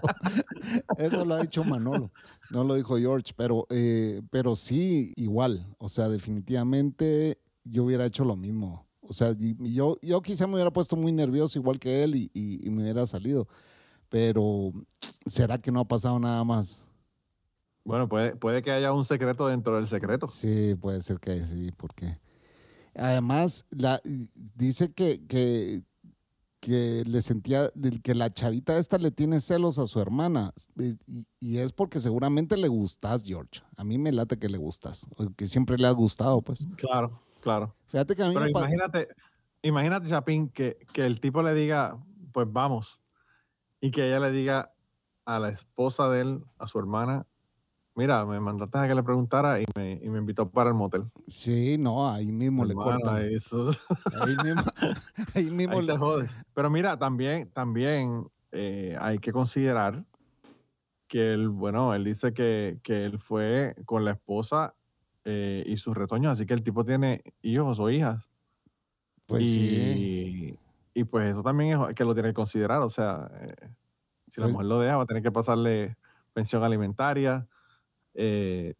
eso 0.98 1.26
lo 1.26 1.34
ha 1.34 1.42
dicho 1.42 1.64
Manolo. 1.64 2.12
No 2.52 2.64
lo 2.64 2.76
dijo 2.76 2.98
George, 2.98 3.34
pero, 3.36 3.66
eh, 3.72 4.22
pero 4.30 4.56
sí, 4.56 5.14
igual. 5.16 5.66
O 5.80 5.90
sea, 5.90 6.10
definitivamente 6.10 7.40
yo 7.64 7.86
hubiera 7.86 8.06
hecho 8.06 8.24
lo 8.24 8.36
mismo. 8.36 8.86
O 9.08 9.14
sea, 9.14 9.36
yo, 9.38 9.98
yo 10.02 10.22
quizá 10.22 10.48
me 10.48 10.54
hubiera 10.54 10.72
puesto 10.72 10.96
muy 10.96 11.12
nervioso 11.12 11.60
igual 11.60 11.80
que 11.80 12.04
él 12.04 12.16
y, 12.16 12.32
y, 12.34 12.70
me 12.70 12.84
hubiera 12.84 13.06
salido. 13.06 13.48
Pero, 14.10 14.72
¿será 15.26 15.58
que 15.58 15.72
no 15.72 15.82
ha 15.82 15.88
pasado 15.88 16.20
nada 16.20 16.44
más? 16.44 16.84
Bueno, 17.84 18.08
puede, 18.08 18.36
puede 18.36 18.62
que 18.62 18.72
haya 18.72 18.94
un 18.94 19.04
secreto 19.04 19.48
dentro 19.48 19.76
del 19.76 19.88
secreto. 19.88 20.28
Sí, 20.28 20.76
puede 20.76 21.02
ser 21.02 21.20
que 21.20 21.40
sí, 21.40 21.72
porque 21.76 22.18
además 22.96 23.66
la, 23.72 24.02
dice 24.04 24.94
que, 24.94 25.26
que, 25.28 25.84
que 26.62 27.04
le 27.06 27.22
sentía 27.22 27.72
que 28.04 28.16
la 28.16 28.34
chavita 28.34 28.78
esta 28.78 28.98
le 28.98 29.12
tiene 29.12 29.42
celos 29.42 29.80
a 29.80 29.88
su 29.88 30.00
hermana 30.00 30.54
y, 30.78 31.28
y, 31.42 31.58
es 31.58 31.74
porque 31.74 32.00
seguramente 32.00 32.56
le 32.56 32.70
gustas, 32.70 33.24
George. 33.24 33.62
A 33.76 33.84
mí 33.84 33.98
me 33.98 34.14
late 34.14 34.40
que 34.40 34.48
le 34.48 34.58
gustas, 34.58 35.06
que 35.36 35.48
siempre 35.48 35.78
le 35.78 35.88
ha 35.88 35.92
gustado, 35.92 36.42
pues. 36.42 36.66
Claro. 36.78 37.20
Claro. 37.44 37.76
Fíjate 37.94 38.16
que 38.16 38.24
a 38.24 38.28
mí 38.30 38.34
Pero 38.34 38.50
imagínate, 38.50 39.08
imagínate, 39.62 40.08
Chapín, 40.08 40.50
que, 40.50 40.80
que 40.92 41.06
el 41.06 41.20
tipo 41.20 41.44
le 41.44 41.54
diga, 41.54 41.96
pues 42.32 42.48
vamos, 42.52 43.04
y 43.80 43.92
que 43.92 44.08
ella 44.08 44.20
le 44.20 44.32
diga 44.32 44.74
a 45.26 45.38
la 45.38 45.50
esposa 45.50 46.10
de 46.10 46.22
él, 46.22 46.44
a 46.58 46.66
su 46.66 46.80
hermana, 46.80 47.28
mira, 47.94 48.26
me 48.26 48.40
mandaste 48.40 48.80
a 48.80 48.88
que 48.88 48.96
le 48.96 49.04
preguntara 49.04 49.62
y 49.62 49.66
me, 49.76 50.00
y 50.02 50.10
me 50.10 50.18
invitó 50.18 50.50
para 50.50 50.72
el 50.72 50.76
motel. 50.76 51.04
Sí, 51.28 51.78
no, 51.78 52.10
ahí 52.10 52.32
mismo 52.32 52.66
le 52.66 52.74
cortan. 52.74 53.22
Eso. 53.28 53.76
Ahí 54.20 54.36
mismo, 54.44 54.64
ahí 55.36 55.52
mismo 55.52 55.80
le 55.80 55.96
jodes. 55.96 56.32
Pero 56.56 56.72
mira, 56.72 56.98
también, 56.98 57.52
también 57.52 58.28
eh, 58.52 58.98
hay 59.00 59.20
que 59.20 59.32
considerar 59.32 60.04
que 61.08 61.34
él, 61.34 61.48
bueno, 61.50 61.94
él 61.94 62.06
dice 62.06 62.34
que, 62.34 62.80
que 62.82 63.06
él 63.06 63.20
fue 63.20 63.76
con 63.86 64.04
la 64.04 64.14
esposa 64.14 64.74
eh, 65.26 65.64
y 65.66 65.78
sus 65.78 65.96
retoños, 65.96 66.34
así 66.34 66.46
que 66.46 66.54
el 66.54 66.64
tipo 66.64 66.86
tiene 66.86 67.24
hijos 67.42 67.80
o 67.80 67.90
hijas. 67.90 68.30
Pues 69.26 69.44
y, 69.44 69.48
sí. 69.48 70.60
Y 70.94 71.04
pues 71.06 71.32
eso 71.32 71.44
también 71.44 71.80
es 71.82 71.96
que 71.96 72.06
lo 72.06 72.14
tiene 72.14 72.30
que 72.30 72.34
considerar, 72.36 72.82
o 72.82 72.90
sea, 72.90 73.30
eh, 73.42 73.56
si 74.32 74.42
la 74.42 74.46
pues 74.46 74.54
mujer 74.54 74.68
lo 74.68 74.80
deja, 74.80 74.98
va 74.98 75.04
a 75.04 75.06
tener 75.06 75.24
que 75.24 75.32
pasarle 75.32 75.98
pensión 76.34 76.64
alimentaria, 76.64 77.48
eh, 78.14 78.76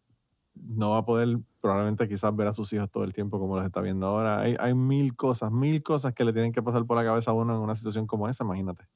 no 0.54 0.90
va 0.90 0.98
a 0.98 1.04
poder 1.04 1.38
probablemente 1.60 2.08
quizás 2.08 2.34
ver 2.36 2.48
a 2.48 2.54
sus 2.54 2.72
hijos 2.72 2.90
todo 2.90 3.04
el 3.04 3.12
tiempo 3.12 3.38
como 3.40 3.56
los 3.56 3.66
está 3.66 3.80
viendo 3.80 4.06
ahora. 4.06 4.40
Hay, 4.40 4.56
hay 4.60 4.74
mil 4.74 5.16
cosas, 5.16 5.50
mil 5.52 5.82
cosas 5.82 6.14
que 6.14 6.24
le 6.24 6.32
tienen 6.32 6.52
que 6.52 6.62
pasar 6.62 6.86
por 6.86 6.96
la 6.96 7.04
cabeza 7.04 7.32
a 7.32 7.34
uno 7.34 7.54
en 7.56 7.62
una 7.62 7.74
situación 7.74 8.06
como 8.06 8.28
esa, 8.28 8.44
imagínate. 8.44 8.86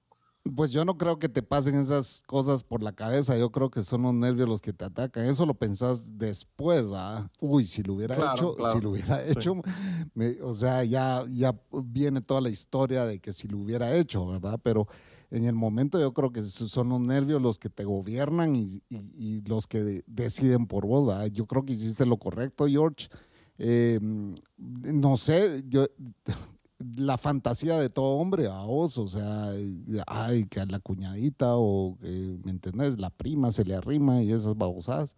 Pues 0.55 0.71
yo 0.71 0.85
no 0.85 0.97
creo 0.97 1.19
que 1.19 1.29
te 1.29 1.43
pasen 1.43 1.75
esas 1.75 2.23
cosas 2.27 2.63
por 2.63 2.83
la 2.83 2.93
cabeza, 2.93 3.37
yo 3.37 3.51
creo 3.51 3.71
que 3.71 3.83
son 3.83 4.03
los 4.03 4.15
nervios 4.15 4.49
los 4.49 4.61
que 4.61 4.73
te 4.73 4.85
atacan. 4.85 5.27
Eso 5.27 5.45
lo 5.45 5.55
pensás 5.55 6.19
después, 6.19 6.91
¿va? 6.91 7.31
Uy, 7.41 7.67
si 7.67 7.83
lo 7.83 7.95
hubiera 7.95 8.15
hecho, 8.15 8.57
si 8.73 8.81
lo 8.81 8.91
hubiera 8.91 9.25
hecho, 9.25 9.55
o 10.43 10.55
sea, 10.55 10.85
ya, 10.85 11.25
ya 11.29 11.55
viene 11.85 12.21
toda 12.23 12.41
la 12.41 12.49
historia 12.49 13.05
de 13.05 13.19
que 13.21 13.33
si 13.33 13.47
lo 13.47 13.59
hubiera 13.59 13.95
hecho, 13.95 14.27
¿verdad? 14.27 14.59
Pero 14.63 14.89
en 15.31 15.45
el 15.45 15.55
momento 15.55 16.01
yo 16.01 16.15
creo 16.15 16.33
que 16.33 16.41
son 16.41 16.89
los 16.89 17.01
nervios 17.01 17.43
los 17.43 17.59
que 17.59 17.69
te 17.69 17.85
gobiernan 17.85 18.57
y, 18.57 19.43
los 19.47 19.67
que 19.67 20.03
deciden 20.07 20.67
por 20.67 20.87
vos, 20.87 21.07
¿verdad? 21.07 21.27
Yo 21.27 21.47
creo 21.47 21.65
que 21.65 21.75
hiciste 21.75 22.07
lo 22.07 22.17
correcto, 22.17 22.67
George. 22.67 23.09
Eh, 23.59 23.99
no 24.57 25.17
sé, 25.17 25.65
yo 25.69 25.87
la 26.79 27.19
fantasía 27.19 27.77
de 27.79 27.91
todo 27.91 28.17
hombre 28.17 28.49
a 28.49 28.63
vos, 28.63 28.99
o 28.99 29.09
sea, 29.09 29.53
ay, 30.07 30.45
que 30.47 30.61
a 30.61 30.67
la 30.67 30.79
cuñadita 30.79 31.57
o, 31.57 31.99
¿me 32.01 32.51
entendés? 32.51 32.99
La 32.99 33.11
prima 33.11 33.51
se 33.51 33.65
le 33.65 33.75
arrima 33.75 34.23
y 34.23 34.33
esas 34.33 34.57
babosadas. 34.57 35.15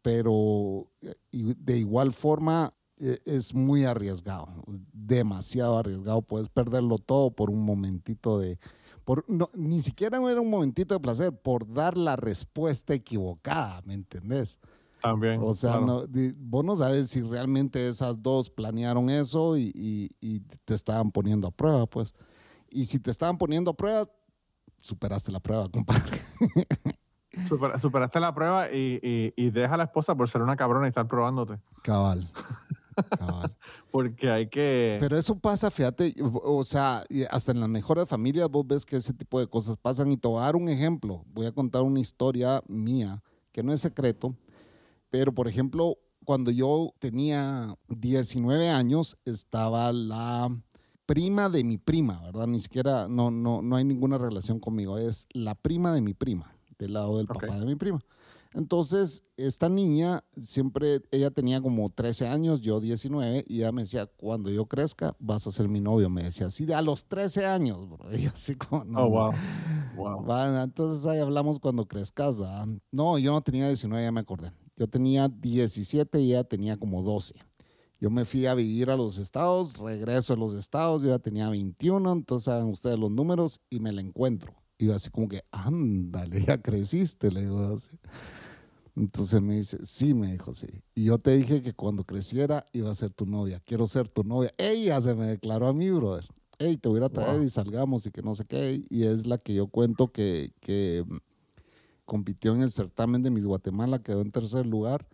Pero 0.00 0.88
de 1.30 1.76
igual 1.76 2.12
forma 2.12 2.72
e, 2.98 3.20
es 3.24 3.54
muy 3.54 3.84
arriesgado, 3.84 4.48
demasiado 4.92 5.78
arriesgado. 5.78 6.22
Puedes 6.22 6.48
perderlo 6.48 6.98
todo 6.98 7.30
por 7.30 7.50
un 7.50 7.64
momentito 7.64 8.38
de... 8.38 8.58
Por, 9.04 9.24
no, 9.28 9.50
ni 9.54 9.82
siquiera 9.82 10.18
era 10.30 10.40
un 10.40 10.50
momentito 10.50 10.94
de 10.94 11.00
placer, 11.00 11.36
por 11.36 11.70
dar 11.72 11.98
la 11.98 12.14
respuesta 12.14 12.94
equivocada, 12.94 13.82
¿me 13.84 13.94
entendés? 13.94 14.60
También. 15.02 15.40
O 15.42 15.52
sea, 15.52 15.80
no, 15.80 16.04
vos 16.36 16.64
no 16.64 16.76
sabes 16.76 17.08
si 17.08 17.22
realmente 17.22 17.88
esas 17.88 18.22
dos 18.22 18.48
planearon 18.48 19.10
eso 19.10 19.56
y, 19.56 19.72
y, 20.20 20.40
te 20.64 20.74
estaban 20.74 21.10
poniendo 21.10 21.48
a 21.48 21.50
prueba, 21.50 21.86
pues. 21.86 22.14
Y 22.70 22.84
si 22.84 23.00
te 23.00 23.10
estaban 23.10 23.36
poniendo 23.36 23.72
a 23.72 23.74
prueba, 23.74 24.08
superaste 24.80 25.32
la 25.32 25.40
prueba, 25.40 25.68
compadre. 25.72 26.16
superaste 27.80 28.20
la 28.20 28.32
prueba 28.32 28.70
y, 28.70 29.32
y, 29.36 29.50
deja 29.50 29.74
a 29.74 29.78
la 29.78 29.84
esposa 29.84 30.14
por 30.14 30.30
ser 30.30 30.40
una 30.40 30.54
cabrona 30.54 30.86
y 30.86 30.90
estar 30.90 31.08
probándote. 31.08 31.58
Cabal. 31.82 32.30
Cabal. 33.18 33.56
Porque 33.90 34.30
hay 34.30 34.48
que... 34.48 34.98
Pero 35.00 35.16
eso 35.16 35.36
pasa, 35.36 35.70
fíjate, 35.70 36.14
o 36.20 36.62
sea, 36.62 37.02
hasta 37.30 37.50
en 37.50 37.58
las 37.58 37.68
mejores 37.68 38.08
familias 38.08 38.48
vos 38.48 38.66
ves 38.66 38.86
que 38.86 38.96
ese 38.96 39.12
tipo 39.12 39.40
de 39.40 39.48
cosas 39.48 39.76
pasan. 39.76 40.12
Y 40.12 40.16
te 40.16 40.28
voy 40.28 40.40
a 40.40 40.44
dar 40.44 40.54
un 40.56 40.68
ejemplo. 40.68 41.24
Voy 41.32 41.46
a 41.46 41.52
contar 41.52 41.82
una 41.82 41.98
historia 41.98 42.62
mía, 42.68 43.20
que 43.50 43.62
no 43.62 43.72
es 43.72 43.80
secreto, 43.80 44.36
pero, 45.12 45.34
por 45.34 45.46
ejemplo, 45.46 45.98
cuando 46.24 46.50
yo 46.50 46.94
tenía 46.98 47.76
19 47.88 48.70
años, 48.70 49.18
estaba 49.26 49.92
la 49.92 50.48
prima 51.04 51.50
de 51.50 51.64
mi 51.64 51.76
prima, 51.76 52.22
¿verdad? 52.22 52.46
Ni 52.46 52.60
siquiera, 52.60 53.08
no, 53.08 53.30
no, 53.30 53.60
no 53.60 53.76
hay 53.76 53.84
ninguna 53.84 54.16
relación 54.16 54.58
conmigo, 54.58 54.96
es 54.96 55.26
la 55.34 55.54
prima 55.54 55.92
de 55.92 56.00
mi 56.00 56.14
prima, 56.14 56.56
del 56.78 56.94
lado 56.94 57.18
del 57.18 57.26
papá 57.26 57.60
de 57.60 57.66
mi 57.66 57.74
prima. 57.74 58.02
Entonces, 58.54 59.22
esta 59.36 59.68
niña 59.68 60.24
siempre, 60.40 61.02
ella 61.10 61.30
tenía 61.30 61.60
como 61.60 61.90
13 61.90 62.28
años, 62.28 62.62
yo 62.62 62.80
19, 62.80 63.44
y 63.46 63.58
ella 63.58 63.72
me 63.72 63.82
decía, 63.82 64.06
cuando 64.06 64.50
yo 64.50 64.64
crezca, 64.64 65.14
vas 65.18 65.46
a 65.46 65.52
ser 65.52 65.68
mi 65.68 65.80
novio. 65.80 66.08
Me 66.08 66.22
decía 66.22 66.46
así, 66.46 66.64
de 66.64 66.74
a 66.74 66.80
los 66.80 67.04
13 67.04 67.44
años, 67.44 67.86
bro. 67.86 68.06
Y 68.16 68.26
así 68.28 68.54
como, 68.54 68.84
no, 68.84 69.04
oh, 69.04 69.32
wow. 69.96 70.22
wow. 70.24 70.62
entonces 70.62 71.04
ahí 71.04 71.18
hablamos 71.18 71.58
cuando 71.58 71.86
crezcas. 71.86 72.38
No, 72.90 73.18
yo 73.18 73.32
no 73.32 73.42
tenía 73.42 73.66
19, 73.66 74.02
ya 74.02 74.12
me 74.12 74.20
acordé. 74.20 74.52
Yo 74.82 74.88
tenía 74.88 75.28
17 75.28 76.18
y 76.18 76.32
ella 76.32 76.42
tenía 76.42 76.76
como 76.76 77.04
12. 77.04 77.36
Yo 78.00 78.10
me 78.10 78.24
fui 78.24 78.46
a 78.46 78.54
vivir 78.54 78.90
a 78.90 78.96
los 78.96 79.16
estados, 79.18 79.78
regreso 79.78 80.32
a 80.32 80.36
los 80.36 80.54
estados, 80.54 81.02
yo 81.02 81.10
ya 81.10 81.20
tenía 81.20 81.48
21, 81.48 82.10
entonces 82.10 82.46
saben 82.46 82.66
ustedes 82.66 82.98
los 82.98 83.12
números 83.12 83.60
y 83.70 83.78
me 83.78 83.92
la 83.92 84.00
encuentro. 84.00 84.52
Y 84.78 84.86
yo 84.86 84.96
así 84.96 85.08
como 85.08 85.28
que, 85.28 85.44
ándale, 85.52 86.44
ya 86.44 86.60
creciste, 86.60 87.30
le 87.30 87.42
digo 87.42 87.76
así. 87.76 87.96
Entonces 88.96 89.40
me 89.40 89.58
dice, 89.58 89.78
sí, 89.84 90.14
me 90.14 90.32
dijo, 90.32 90.52
sí. 90.52 90.66
Y 90.96 91.04
yo 91.04 91.18
te 91.18 91.36
dije 91.36 91.62
que 91.62 91.74
cuando 91.74 92.02
creciera 92.02 92.66
iba 92.72 92.90
a 92.90 92.96
ser 92.96 93.12
tu 93.12 93.24
novia, 93.24 93.62
quiero 93.64 93.86
ser 93.86 94.08
tu 94.08 94.24
novia. 94.24 94.50
Ella 94.58 95.00
se 95.00 95.14
me 95.14 95.28
declaró 95.28 95.68
a 95.68 95.72
mí, 95.72 95.92
brother. 95.92 96.24
Hey, 96.58 96.76
te 96.76 96.88
voy 96.88 97.04
a 97.04 97.08
traer 97.08 97.40
y 97.40 97.48
salgamos 97.48 98.04
y 98.04 98.10
que 98.10 98.22
no 98.22 98.34
sé 98.34 98.46
qué. 98.46 98.82
Y 98.90 99.04
es 99.04 99.28
la 99.28 99.38
que 99.38 99.54
yo 99.54 99.68
cuento 99.68 100.10
que, 100.10 100.52
que 100.58 101.04
compitió 102.04 102.54
en 102.54 102.62
el 102.62 102.70
certamen 102.70 103.22
de 103.22 103.30
Miss 103.30 103.46
Guatemala, 103.46 104.02
quedó 104.02 104.22
en 104.22 104.32
tercer 104.32 104.66
lugar, 104.66 105.06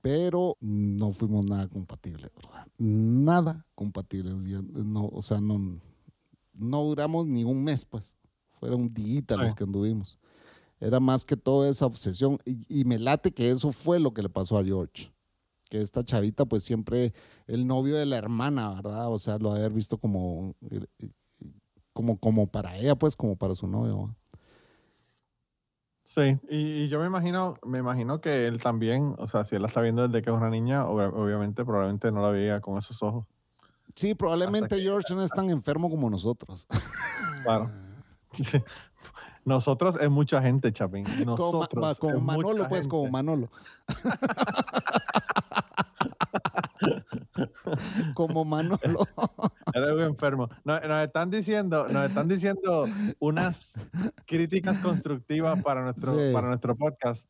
pero 0.00 0.56
no 0.60 1.12
fuimos 1.12 1.46
nada 1.46 1.68
compatibles, 1.68 2.30
¿verdad? 2.36 2.66
Nada 2.78 3.66
compatibles. 3.74 4.34
No, 4.34 5.06
o 5.06 5.22
sea, 5.22 5.40
no, 5.40 5.80
no 6.52 6.82
duramos 6.82 7.26
ni 7.26 7.44
un 7.44 7.64
mes, 7.64 7.84
pues. 7.84 8.14
Fueron 8.60 8.92
días 8.92 9.24
los 9.38 9.54
que 9.54 9.64
anduvimos. 9.64 10.18
Era 10.80 11.00
más 11.00 11.24
que 11.24 11.36
todo 11.36 11.66
esa 11.68 11.86
obsesión. 11.86 12.38
Y, 12.44 12.84
me 12.84 12.98
late 12.98 13.32
que 13.32 13.50
eso 13.50 13.72
fue 13.72 13.98
lo 13.98 14.12
que 14.12 14.22
le 14.22 14.28
pasó 14.28 14.58
a 14.58 14.64
George. 14.64 15.12
Que 15.70 15.80
esta 15.80 16.04
chavita, 16.04 16.44
pues 16.44 16.62
siempre 16.62 17.14
el 17.46 17.66
novio 17.66 17.96
de 17.96 18.06
la 18.06 18.16
hermana, 18.16 18.74
¿verdad? 18.74 19.10
O 19.10 19.18
sea, 19.18 19.38
lo 19.38 19.52
haber 19.52 19.72
visto 19.72 19.98
como, 19.98 20.54
como, 21.92 22.18
como 22.18 22.46
para 22.46 22.76
ella, 22.76 22.94
pues, 22.94 23.16
como 23.16 23.36
para 23.36 23.54
su 23.54 23.66
novio. 23.66 24.14
Sí, 26.14 26.38
y, 26.48 26.86
yo 26.86 27.00
me 27.00 27.06
imagino, 27.06 27.58
me 27.66 27.78
imagino 27.78 28.20
que 28.20 28.46
él 28.46 28.62
también, 28.62 29.16
o 29.18 29.26
sea, 29.26 29.44
si 29.44 29.56
él 29.56 29.62
la 29.62 29.68
está 29.68 29.80
viendo 29.80 30.06
desde 30.06 30.22
que 30.22 30.30
es 30.30 30.36
una 30.36 30.48
niña, 30.48 30.86
obviamente, 30.86 31.64
probablemente 31.64 32.12
no 32.12 32.22
la 32.22 32.28
veía 32.28 32.60
con 32.60 32.78
esos 32.78 33.02
ojos. 33.02 33.26
Sí, 33.96 34.14
probablemente 34.14 34.80
George 34.80 35.12
no 35.12 35.24
es 35.24 35.30
tan 35.32 35.50
enfermo 35.50 35.90
como 35.90 36.08
nosotros. 36.08 36.68
Claro. 37.42 37.66
Nosotros 39.44 39.98
es 40.00 40.08
mucha 40.08 40.40
gente, 40.40 40.72
Chapín. 40.72 41.04
Nosotros 41.26 41.98
como, 41.98 42.20
Manolo, 42.20 42.68
pues, 42.68 42.86
como 42.86 43.10
Manolo. 43.10 43.50
como 48.14 48.44
Manolo. 48.44 49.00
Eres 49.74 49.92
un 49.92 50.00
enfermo. 50.02 50.48
Nos, 50.64 50.80
están 51.02 51.30
diciendo, 51.30 51.86
nos 51.88 52.06
están 52.06 52.28
diciendo 52.28 52.86
unas 53.18 53.78
críticas 54.26 54.78
constructivas 54.78 55.62
para 55.62 55.82
nuestro, 55.82 56.16
para 56.32 56.48
nuestro 56.48 56.76
podcast. 56.76 57.28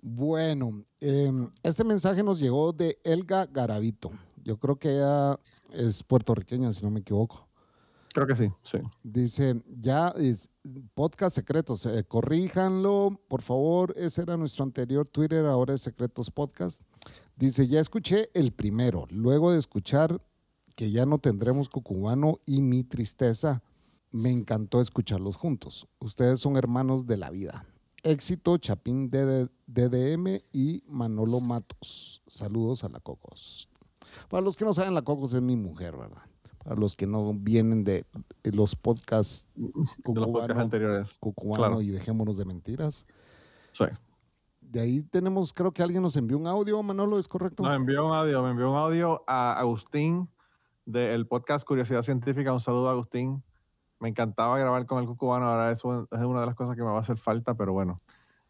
Bueno, 0.00 0.84
em, 1.00 1.48
este 1.62 1.84
mensaje 1.84 2.22
nos 2.24 2.40
llegó 2.40 2.72
de 2.72 2.98
Elga 3.04 3.46
Garavito. 3.46 4.10
Yo 4.44 4.58
creo 4.58 4.76
que 4.76 4.96
ella 4.96 5.38
es 5.70 6.02
puertorriqueña, 6.02 6.72
si 6.72 6.82
no 6.82 6.90
me 6.90 7.00
equivoco. 7.00 7.48
Creo 8.12 8.26
que 8.26 8.36
sí, 8.36 8.50
sí. 8.62 8.78
Dice, 9.02 9.62
ya 9.80 10.08
es 10.08 10.50
podcast 10.94 11.34
secretos, 11.34 11.86
eh, 11.86 12.04
corríjanlo, 12.04 13.18
por 13.28 13.40
favor. 13.40 13.94
Ese 13.96 14.22
era 14.22 14.36
nuestro 14.36 14.64
anterior 14.64 15.08
Twitter, 15.08 15.46
ahora 15.46 15.74
es 15.74 15.80
Secretos 15.80 16.30
Podcast. 16.30 16.82
Dice, 17.36 17.66
ya 17.66 17.80
escuché 17.80 18.28
el 18.34 18.52
primero, 18.52 19.06
luego 19.10 19.52
de 19.52 19.58
escuchar 19.58 20.20
que 20.76 20.90
ya 20.90 21.06
no 21.06 21.18
tendremos 21.18 21.68
Cucubano 21.68 22.40
y 22.44 22.60
mi 22.60 22.84
tristeza, 22.84 23.62
me 24.10 24.30
encantó 24.30 24.80
escucharlos 24.80 25.36
juntos. 25.36 25.88
Ustedes 25.98 26.40
son 26.40 26.56
hermanos 26.56 27.06
de 27.06 27.16
la 27.16 27.30
vida. 27.30 27.66
Éxito, 28.02 28.58
Chapín 28.58 29.10
DDM 29.10 30.40
y 30.52 30.82
Manolo 30.86 31.40
Matos. 31.40 32.22
Saludos 32.26 32.84
a 32.84 32.88
la 32.88 33.00
Cocos. 33.00 33.68
Para 34.28 34.42
los 34.42 34.56
que 34.56 34.64
no 34.64 34.74
saben, 34.74 34.94
la 34.94 35.02
Cocos 35.02 35.32
es 35.32 35.40
mi 35.40 35.56
mujer, 35.56 35.96
¿verdad? 35.96 36.22
Para 36.64 36.76
los 36.76 36.96
que 36.96 37.06
no 37.06 37.34
vienen 37.34 37.84
de, 37.84 38.04
los 38.44 38.76
podcasts, 38.76 39.48
de 39.54 40.20
los 40.20 40.28
podcasts 40.28 40.62
anteriores. 40.62 41.18
Cucubano 41.18 41.80
y 41.80 41.88
dejémonos 41.88 42.36
de 42.36 42.44
mentiras. 42.44 43.06
Sí. 43.72 43.84
De 44.60 44.80
ahí 44.80 45.02
tenemos, 45.02 45.52
creo 45.52 45.72
que 45.72 45.82
alguien 45.82 46.02
nos 46.02 46.16
envió 46.16 46.38
un 46.38 46.46
audio, 46.46 46.82
Manolo, 46.82 47.18
¿es 47.18 47.28
correcto? 47.28 47.62
No, 47.62 47.74
envió 47.74 48.06
un 48.06 48.14
audio, 48.14 48.42
me 48.42 48.50
envió 48.50 48.70
un 48.70 48.76
audio 48.76 49.22
a 49.26 49.58
Agustín 49.58 50.28
del 50.86 51.26
podcast 51.26 51.66
Curiosidad 51.66 52.02
Científica. 52.02 52.52
Un 52.52 52.60
saludo 52.60 52.88
a 52.88 52.92
Agustín 52.92 53.42
me 54.02 54.08
encantaba 54.08 54.58
grabar 54.58 54.84
con 54.84 54.98
el 54.98 55.06
cucubano, 55.06 55.48
ahora 55.48 55.70
eso 55.70 56.08
es 56.10 56.24
una 56.24 56.40
de 56.40 56.46
las 56.46 56.56
cosas 56.56 56.74
que 56.74 56.82
me 56.82 56.88
va 56.88 56.98
a 56.98 57.02
hacer 57.02 57.16
falta, 57.16 57.54
pero 57.54 57.72
bueno, 57.72 58.02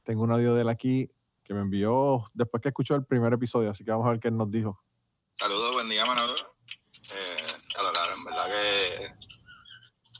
tengo 0.02 0.22
un 0.22 0.32
audio 0.32 0.54
de 0.54 0.62
él 0.62 0.68
aquí 0.70 1.10
que 1.44 1.52
me 1.52 1.60
envió 1.60 2.24
después 2.32 2.62
que 2.62 2.70
escuchó 2.70 2.94
el 2.94 3.04
primer 3.04 3.34
episodio, 3.34 3.68
así 3.68 3.84
que 3.84 3.90
vamos 3.90 4.06
a 4.06 4.10
ver 4.12 4.18
qué 4.18 4.30
nos 4.30 4.50
dijo. 4.50 4.82
Saludos, 5.38 5.74
buen 5.74 5.90
día, 5.90 6.06
Manolo. 6.06 6.32
Eh, 6.34 7.51
verdad 8.46 8.62
que 8.62 9.14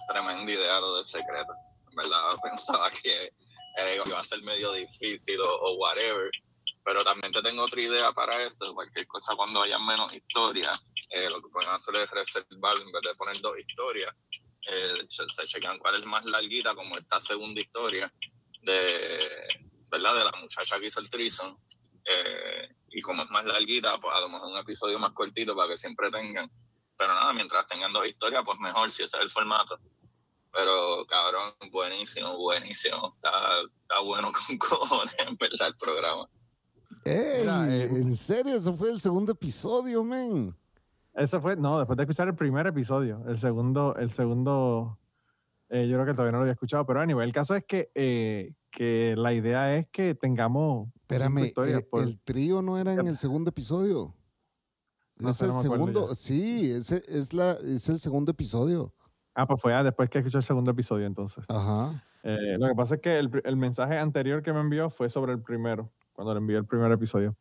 tremenda 0.09 0.53
idea 0.53 0.81
lo 0.81 0.97
del 0.97 1.05
secreto. 1.05 1.53
Verdad 1.95 2.37
pensaba 2.43 2.91
que 2.91 3.33
eh, 3.79 4.03
iba 4.05 4.19
a 4.19 4.23
ser 4.23 4.43
medio 4.43 4.73
difícil 4.73 5.39
o, 5.41 5.77
whatever, 5.77 6.31
pero 6.85 7.05
también 7.05 7.33
te 7.33 7.43
tengo 7.43 7.65
otra 7.65 7.81
idea 7.81 8.13
para 8.13 8.43
eso. 8.43 8.75
Cualquier 8.75 9.07
cosa 9.07 9.35
cuando 9.35 9.63
haya 9.63 9.79
menos 9.79 10.13
historias, 10.15 10.83
eh, 11.11 11.29
lo 11.31 11.43
que 11.43 11.49
pueden 11.49 11.71
hacer 11.71 11.95
es 11.97 12.11
reservar 12.11 12.77
en 12.77 12.93
vez 12.93 13.03
de 13.03 13.15
poner 13.17 13.41
dos 13.41 13.59
historias 13.59 14.15
eh, 14.71 15.07
se, 15.09 15.45
chequean 15.45 15.79
cuál 15.79 15.97
es 15.97 16.05
más 16.05 16.25
larguita, 16.25 16.75
como 16.75 16.97
esta 16.97 17.19
segunda 17.19 17.61
historia 17.61 18.13
de, 18.63 19.45
¿verdad? 19.91 20.15
de 20.15 20.25
la 20.25 20.33
muchacha 20.41 20.79
que 20.79 20.87
hizo 20.87 21.01
el 21.01 21.11
trison. 21.11 21.57
Y 22.95 23.01
como 23.01 23.23
es 23.23 23.31
más 23.31 23.45
larguita, 23.45 23.99
pues 23.99 24.15
a 24.15 24.21
lo 24.21 24.29
mejor 24.29 24.51
un 24.51 24.59
episodio 24.59 24.99
más 24.99 25.13
cortito 25.13 25.57
para 25.57 25.71
que 25.71 25.79
siempre 25.79 26.11
tengan. 26.11 26.51
Pero 26.97 27.15
nada, 27.15 27.33
mientras 27.33 27.67
tengan 27.67 27.93
dos 27.93 28.07
historias, 28.07 28.43
pues 28.45 28.59
mejor 28.59 28.91
si 28.91 29.03
ese 29.03 29.17
es 29.17 29.23
el 29.23 29.31
formato. 29.31 29.79
Pero 30.53 31.07
cabrón, 31.07 31.55
buenísimo, 31.71 32.37
buenísimo. 32.37 33.15
Está, 33.17 33.63
está 33.63 34.01
bueno 34.01 34.31
con 34.47 34.59
cojones 34.59 35.15
en 35.27 35.37
verdad 35.37 35.69
el 35.69 35.77
programa. 35.77 36.29
Ey, 37.05 37.47
eh, 37.49 37.89
¿En 37.91 38.15
serio? 38.15 38.55
Eso 38.55 38.75
fue 38.75 38.91
el 38.91 39.01
segundo 39.01 39.33
episodio, 39.33 40.05
men. 40.05 40.55
Eso 41.15 41.41
fue, 41.41 41.57
no, 41.57 41.79
después 41.79 41.97
de 41.97 42.05
escuchar 42.05 42.29
el 42.29 42.35
primer 42.35 42.67
episodio. 42.67 43.23
El 43.27 43.39
segundo, 43.39 43.97
el 43.97 44.13
segundo, 44.13 44.99
eh, 45.69 45.89
yo 45.89 45.97
creo 45.97 46.07
que 46.07 46.13
todavía 46.13 46.33
no 46.33 46.39
lo 46.39 46.43
había 46.43 46.53
escuchado, 46.53 46.87
pero 46.87 47.01
a 47.01 47.07
nivel, 47.07 47.27
el 47.27 47.33
caso 47.33 47.55
es 47.55 47.65
que, 47.65 47.91
eh, 47.95 48.55
que 48.71 49.15
la 49.17 49.33
idea 49.33 49.77
es 49.77 49.89
que 49.89 50.15
tengamos. 50.15 50.89
Espérame, 51.03 51.47
historias 51.47 51.83
el, 51.93 52.03
el, 52.03 52.21
trío 52.21 52.63
no 52.63 52.79
era 52.79 52.95
en 52.95 53.07
el 53.07 53.17
segundo 53.19 53.51
episodio. 53.51 54.15
No 55.23 55.31
es 55.31 55.43
el 55.43 55.53
segundo, 55.61 56.15
sí, 56.15 56.73
ese 56.73 57.03
es, 57.09 57.33
la, 57.33 57.53
es 57.53 57.89
el 57.89 57.99
segundo 57.99 58.33
episodio. 58.33 58.93
Ah, 59.35 59.47
pues 59.47 59.61
fue 59.61 59.73
después 59.83 60.11
que 60.11 60.19
escuché 60.19 60.39
el 60.39 60.45
segundo 60.45 60.71
episodio 60.71 61.07
entonces. 61.07 61.45
Ajá. 61.49 62.05
Eh, 62.23 62.57
lo 62.59 62.69
que 62.69 62.75
pasa 62.75 62.97
es 62.97 63.01
que 63.01 63.19
el, 63.19 63.31
el, 63.45 63.57
mensaje 63.57 63.99
anterior 63.99 64.43
que 64.43 64.53
me 64.53 64.61
envió 64.61 64.91
fue 64.91 65.09
sobre 65.09 65.33
el 65.33 65.43
primero, 65.43 65.91
cuando 66.13 66.35
le 66.35 66.39
envié 66.39 66.57
el 66.57 66.67
primer 66.67 66.93
episodio. 66.93 67.37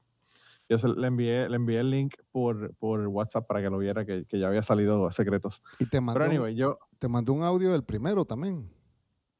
Yo 0.71 0.77
le, 0.87 1.07
envié, 1.07 1.49
le 1.49 1.57
envié 1.57 1.81
el 1.81 1.89
link 1.89 2.13
por, 2.31 2.73
por 2.75 3.05
WhatsApp 3.07 3.45
para 3.45 3.61
que 3.61 3.69
lo 3.69 3.77
viera, 3.77 4.05
que, 4.05 4.25
ya 4.31 4.47
había 4.47 4.63
salido 4.63 5.11
Secretos. 5.11 5.61
Y 5.79 5.85
te 5.85 5.99
mandó, 5.99 6.19
Pero 6.19 6.31
anyway, 6.31 6.55
yo... 6.55 6.79
Te 6.97 7.09
mandó 7.09 7.33
un 7.33 7.43
audio 7.43 7.73
del 7.73 7.83
primero 7.83 8.23
también. 8.23 8.71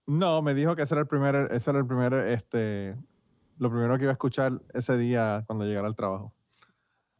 No, 0.06 0.42
me 0.42 0.54
dijo 0.54 0.76
que 0.76 0.82
ese 0.82 0.94
era 0.94 1.02
el 1.02 1.08
primer, 1.08 1.48
ese 1.54 1.70
era 1.70 1.80
el 1.80 1.88
primer, 1.88 2.14
este, 2.14 2.98
lo 3.60 3.70
primero 3.70 3.98
que 3.98 4.04
iba 4.04 4.12
a 4.12 4.14
escuchar 4.14 4.62
ese 4.74 4.98
día 4.98 5.46
cuando 5.48 5.64
llegara 5.64 5.88
al 5.88 5.96
trabajo. 5.96 6.34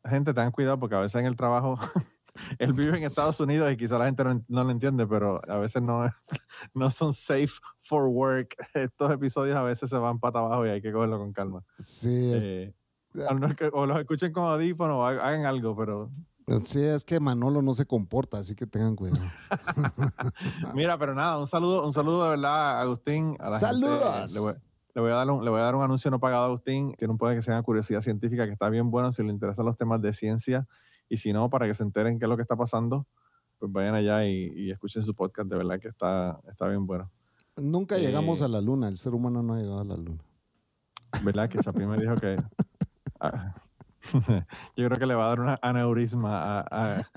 Gente, 0.04 0.34
tengan 0.34 0.52
cuidado 0.52 0.80
porque 0.80 0.96
a 0.96 1.00
veces 1.00 1.20
en 1.20 1.28
el 1.28 1.36
trabajo 1.36 1.78
él 2.60 2.74
vive 2.74 2.98
en 2.98 3.04
Estados 3.04 3.40
Unidos 3.40 3.72
y 3.72 3.78
quizá 3.78 3.98
la 3.98 4.06
gente 4.06 4.24
no, 4.24 4.64
lo 4.64 4.72
entiende, 4.72 5.06
pero 5.08 5.42
a 5.48 5.58
veces 5.58 5.82
no, 5.82 6.10
no 6.74 6.90
son 6.90 7.14
safe 7.14 7.54
for 7.82 8.08
work. 8.08 8.56
Estos 8.74 9.12
episodios 9.12 9.56
a 9.56 9.64
veces 9.64 9.90
se 9.90 9.98
van 9.98 10.20
para 10.20 10.40
abajo 10.40 10.66
y 10.66 10.70
hay 10.70 10.82
que 10.82 10.92
cogerlo 10.92 11.18
con 11.18 11.34
calma. 11.34 11.64
Sí. 11.84 12.32
Eh, 12.34 12.74
o 13.74 13.86
los 13.86 14.00
escuchen 14.00 14.32
con 14.32 14.46
audífonos 14.46 14.96
o 14.96 15.06
hagan 15.06 15.46
algo, 15.46 15.76
pero... 15.76 16.10
Sí, 16.64 16.84
es 16.84 17.06
que 17.06 17.20
Manolo 17.20 17.62
no 17.62 17.74
se 17.74 17.86
comporta, 17.86 18.40
así 18.40 18.56
que 18.56 18.66
tengan 18.66 18.96
cuidado. 18.96 19.26
Mira, 20.74 20.98
pero 20.98 21.14
nada, 21.14 21.38
un 21.38 21.48
saludo, 21.48 21.86
un 21.86 21.94
saludo 21.94 22.24
de 22.24 22.30
verdad 22.32 22.78
a 22.78 22.82
Agustín. 22.82 23.38
A 23.40 23.58
¡Saludos! 23.58 24.58
Le, 24.94 25.02
voy, 25.02 25.12
a 25.12 25.16
dar 25.16 25.30
un, 25.30 25.44
le 25.44 25.50
voy 25.50 25.60
a 25.60 25.64
dar 25.64 25.76
un 25.76 25.84
anuncio 25.84 26.12
no 26.12 26.20
pagado 26.20 26.44
a 26.44 26.46
Agustín. 26.48 26.94
Tiene 26.98 27.12
un 27.12 27.18
poder 27.18 27.36
que 27.36 27.42
se 27.42 27.52
llama 27.52 27.64
Curiosidad 27.64 28.02
Científica, 28.02 28.46
que 28.46 28.54
está 28.54 28.70
bien 28.70 28.92
bueno 28.92 29.12
si 29.12 29.24
le 29.24 29.30
interesan 29.30 29.66
los 29.66 29.78
temas 29.78 30.02
de 30.02 30.14
ciencia 30.14 30.68
y 31.10 31.18
si 31.18 31.34
no, 31.34 31.50
para 31.50 31.68
que 31.68 31.74
se 31.74 31.84
enteren 31.84 32.20
qué 32.20 32.26
es 32.26 32.30
lo 32.30 32.38
que 32.38 32.42
está 32.42 32.56
pasando, 32.56 33.08
pues 33.60 33.72
vayan 33.72 33.96
allá 33.96 34.26
y, 34.26 34.72
escuchen 34.72 35.04
su 35.04 35.14
podcast. 35.14 35.50
De 35.50 35.58
verdad 35.58 35.80
que 35.80 35.90
está, 35.90 36.40
está 36.50 36.68
bien 36.68 36.86
bueno. 36.86 37.12
Nunca 37.58 37.98
llegamos 37.98 38.42
eh, 38.42 38.46
a 38.46 38.48
la 38.48 38.62
luna. 38.62 38.88
El 38.88 38.98
ser 38.98 39.14
humano 39.14 39.44
no 39.44 39.56
ha 39.56 39.60
llegado 39.60 39.82
a 39.82 39.86
la 39.86 39.98
luna. 39.98 40.24
¿Verdad? 41.24 41.50
Que 41.50 41.60
Chapín 41.60 41.88
me 41.88 41.98
dijo 41.98 42.16
que... 42.16 42.36
Ah, 43.24 43.54
yo 44.76 44.88
creo 44.88 44.98
que 44.98 45.06
le 45.06 45.14
va 45.14 45.26
a 45.26 45.28
dar 45.28 45.42
una 45.42 45.60
aneurisma 45.62 46.62
a 46.62 47.08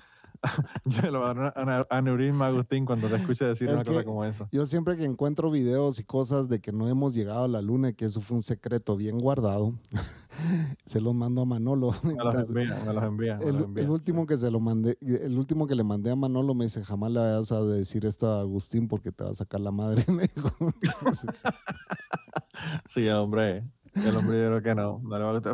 yo 0.84 1.10
le 1.10 1.18
voy 1.18 1.28
a 1.28 1.86
aneurisma 1.90 2.46
a 2.46 2.48
Agustín 2.48 2.84
cuando 2.84 3.08
te 3.08 3.16
escuche 3.16 3.44
decir 3.44 3.68
una 3.68 3.84
cosa 3.84 4.04
como 4.04 4.24
esa. 4.24 4.48
Yo 4.52 4.66
siempre 4.66 4.96
que 4.96 5.04
encuentro 5.04 5.50
videos 5.50 5.98
y 5.98 6.04
cosas 6.04 6.48
de 6.48 6.60
que 6.60 6.72
no 6.72 6.88
hemos 6.88 7.14
llegado 7.14 7.44
a 7.44 7.48
la 7.48 7.62
luna 7.62 7.90
y 7.90 7.94
que 7.94 8.04
eso 8.04 8.20
fue 8.20 8.36
un 8.36 8.42
secreto 8.42 8.96
bien 8.96 9.18
guardado, 9.18 9.74
se 10.86 11.00
los 11.00 11.14
mando 11.14 11.42
a 11.42 11.44
Manolo. 11.44 11.94
Me 12.02 12.14
los 12.14 12.34
envía, 12.34 12.82
me 12.86 12.92
los 12.92 13.04
envía. 13.04 13.38
el, 13.42 13.90
último 13.90 14.26
que 14.26 14.36
se 14.36 14.50
lo 14.50 14.60
mandé, 14.60 14.98
el 15.00 15.38
último 15.38 15.66
que 15.66 15.74
le 15.74 15.84
mandé 15.84 16.10
a 16.10 16.16
Manolo 16.16 16.54
me 16.54 16.64
dice, 16.64 16.84
jamás 16.84 17.10
le 17.10 17.20
vayas 17.20 17.52
a 17.52 17.62
decir 17.62 18.06
esto 18.06 18.30
a 18.30 18.40
Agustín 18.40 18.88
porque 18.88 19.12
te 19.12 19.24
va 19.24 19.30
a 19.30 19.34
sacar 19.34 19.60
la 19.60 19.70
madre. 19.70 20.04
Me 20.14 20.22
dijo. 20.22 20.50
sí, 22.86 23.08
hombre. 23.08 23.64
El 23.94 24.16
hombre 24.16 24.42
yo 24.42 24.48
creo 24.48 24.62
que 24.62 24.74
no. 24.74 25.00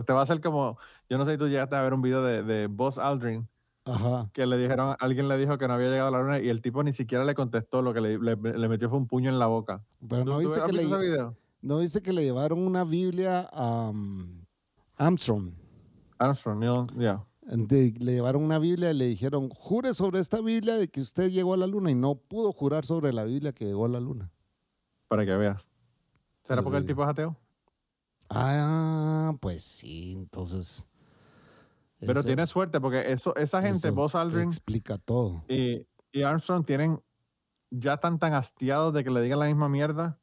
te 0.04 0.12
va 0.12 0.20
a 0.20 0.22
hacer 0.22 0.40
como, 0.40 0.78
yo 1.08 1.18
no 1.18 1.24
sé 1.24 1.32
si 1.32 1.38
tú 1.38 1.48
llegaste 1.48 1.76
a 1.76 1.82
ver 1.82 1.92
un 1.92 2.02
video 2.02 2.22
de, 2.22 2.42
de 2.42 2.66
Buzz 2.66 2.98
Aldrin 2.98 3.48
que 4.32 4.46
le 4.46 4.58
dijeron, 4.58 4.96
alguien 5.00 5.28
le 5.28 5.38
dijo 5.38 5.58
que 5.58 5.66
no 5.66 5.74
había 5.74 5.88
llegado 5.88 6.08
a 6.08 6.10
la 6.10 6.22
luna 6.22 6.40
y 6.40 6.48
el 6.48 6.60
tipo 6.60 6.82
ni 6.82 6.92
siquiera 6.92 7.24
le 7.24 7.34
contestó, 7.34 7.82
lo 7.82 7.94
que 7.94 8.00
le, 8.00 8.18
le, 8.18 8.68
metió 8.68 8.88
fue 8.88 8.98
un 8.98 9.06
puño 9.06 9.30
en 9.30 9.38
la 9.38 9.46
boca. 9.46 9.82
Pero 10.08 10.24
no 10.24 10.38
viste 10.38 10.60
que 10.64 10.72
le, 10.72 10.86
no 11.62 11.78
viste 11.78 12.02
que 12.02 12.12
le 12.12 12.22
llevaron 12.22 12.60
una 12.60 12.84
Biblia 12.84 13.48
a 13.52 13.90
um, 13.90 14.44
Armstrong. 14.96 15.52
Armstrong, 16.18 16.88
ya. 16.98 17.24
Le 17.42 18.12
llevaron 18.12 18.44
una 18.44 18.58
Biblia 18.58 18.92
y 18.92 18.94
le 18.94 19.06
dijeron, 19.06 19.48
jure 19.50 19.92
sobre 19.94 20.20
esta 20.20 20.40
Biblia 20.40 20.76
de 20.76 20.88
que 20.88 21.00
usted 21.00 21.30
llegó 21.30 21.54
a 21.54 21.56
la 21.56 21.66
luna 21.66 21.90
y 21.90 21.94
no 21.94 22.14
pudo 22.14 22.52
jurar 22.52 22.84
sobre 22.84 23.12
la 23.12 23.24
Biblia 23.24 23.52
que 23.52 23.64
llegó 23.64 23.86
a 23.86 23.88
la 23.88 24.00
luna. 24.00 24.30
Para 25.08 25.24
que 25.24 25.34
veas. 25.34 25.66
¿Será 26.46 26.62
porque 26.62 26.78
el 26.78 26.86
tipo 26.86 27.02
es 27.02 27.08
ateo? 27.08 27.36
Ah, 28.28 29.34
pues 29.40 29.64
sí, 29.64 30.14
entonces. 30.16 30.86
Pero 32.00 32.22
tiene 32.22 32.46
suerte 32.46 32.80
porque 32.80 33.12
eso, 33.12 33.34
esa 33.36 33.60
gente, 33.62 33.90
Buzz 33.90 34.14
Aldrin. 34.14 34.48
Explica 34.48 34.98
todo. 34.98 35.44
Y, 35.48 35.86
Armstrong 36.22 36.64
tienen. 36.64 37.00
Ya 37.70 37.94
están 37.94 38.18
tan 38.18 38.34
hastiados 38.34 38.92
de 38.92 39.04
que 39.04 39.10
le 39.10 39.22
digan 39.22 39.38
la 39.38 39.46
misma 39.46 39.68
mierda 39.68 40.18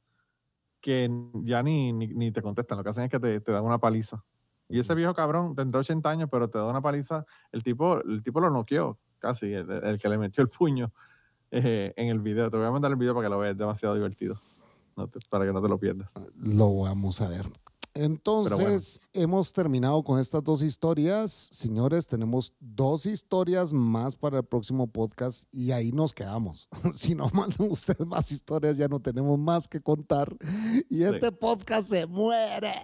que 0.82 1.10
ya 1.44 1.64
ni, 1.64 1.94
ni, 1.94 2.32
te 2.32 2.42
contestan. 2.42 2.78
Lo 2.78 2.84
que 2.84 2.90
hacen 2.90 3.06
es 3.06 3.10
que 3.10 3.20
te, 3.20 3.40
te 3.40 3.52
dan 3.52 3.64
una 3.64 3.80
paliza. 3.80 4.24
Y 4.70 4.80
ese 4.80 4.96
viejo 4.96 5.14
cabrón 5.14 5.56
tendrá 5.56 5.80
80 5.80 6.10
años, 6.10 6.30
pero 6.32 6.50
te 6.50 6.58
da 6.58 6.66
una 6.66 6.82
paliza. 6.82 7.26
El 7.52 7.64
tipo, 7.64 8.02
el 8.02 8.22
tipo 8.22 8.42
lo 8.42 8.50
noqueó 8.50 9.00
casi, 9.20 9.54
el, 9.54 9.98
que 10.00 10.10
le 10.10 10.18
metió 10.18 10.44
el 10.44 10.50
puño 10.50 10.92
eh, 11.52 11.94
en 11.96 12.10
el 12.10 12.20
video. 12.20 12.50
Te 12.50 12.58
voy 12.58 12.66
a 12.66 12.72
mandar 12.72 12.92
el 12.92 12.98
video 12.98 13.14
para 13.14 13.28
que 13.28 13.30
lo 13.30 13.40
veas, 13.40 13.54
es 13.54 13.58
demasiado 13.58 13.96
divertido. 13.96 14.42
para 15.30 15.46
que 15.46 15.54
no 15.54 15.62
te 15.62 15.70
lo 15.70 15.80
pierdas. 15.80 16.14
Lo 16.36 16.80
vamos 16.80 17.22
a 17.22 17.28
ver. 17.28 17.48
Entonces, 17.98 19.02
hemos 19.12 19.52
terminado 19.54 20.04
con 20.04 20.20
estas 20.20 20.44
dos 20.44 20.62
historias. 20.62 21.32
Señores, 21.32 22.08
tenemos 22.08 22.54
dos 22.60 23.08
historias 23.08 23.74
más 23.74 24.16
para 24.16 24.38
el 24.38 24.44
próximo 24.44 24.86
podcast 24.86 25.46
y 25.52 25.72
ahí 25.72 25.92
nos 25.92 26.14
quedamos. 26.14 26.70
si 26.94 27.16
no 27.16 27.30
mandan 27.34 27.72
ustedes 27.72 28.06
más 28.06 28.32
historias, 28.32 28.78
ya 28.78 28.88
no 28.88 29.00
tenemos 29.00 29.40
más 29.40 29.68
que 29.68 29.82
contar 29.82 30.36
y 30.90 31.04
este 31.04 31.32
podcast 31.32 31.90
se 31.90 32.06
muere. 32.06 32.76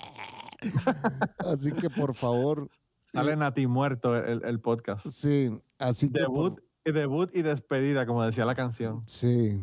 así 1.39 1.71
que, 1.73 1.89
por 1.91 2.15
favor. 2.15 2.67
Salen 3.05 3.43
a 3.43 3.53
ti 3.53 3.67
muerto 3.67 4.15
el, 4.15 4.59
podcast. 4.61 5.05
Sí, 5.07 5.51
así 5.77 6.09
que. 6.09 6.21
Debut, 6.21 6.59
y 6.83 6.91
debut 6.91 7.29
y 7.35 7.43
despedida, 7.43 8.07
como 8.07 8.23
decía 8.23 8.45
la 8.45 8.55
canción. 8.55 9.03
Sí, 9.05 9.61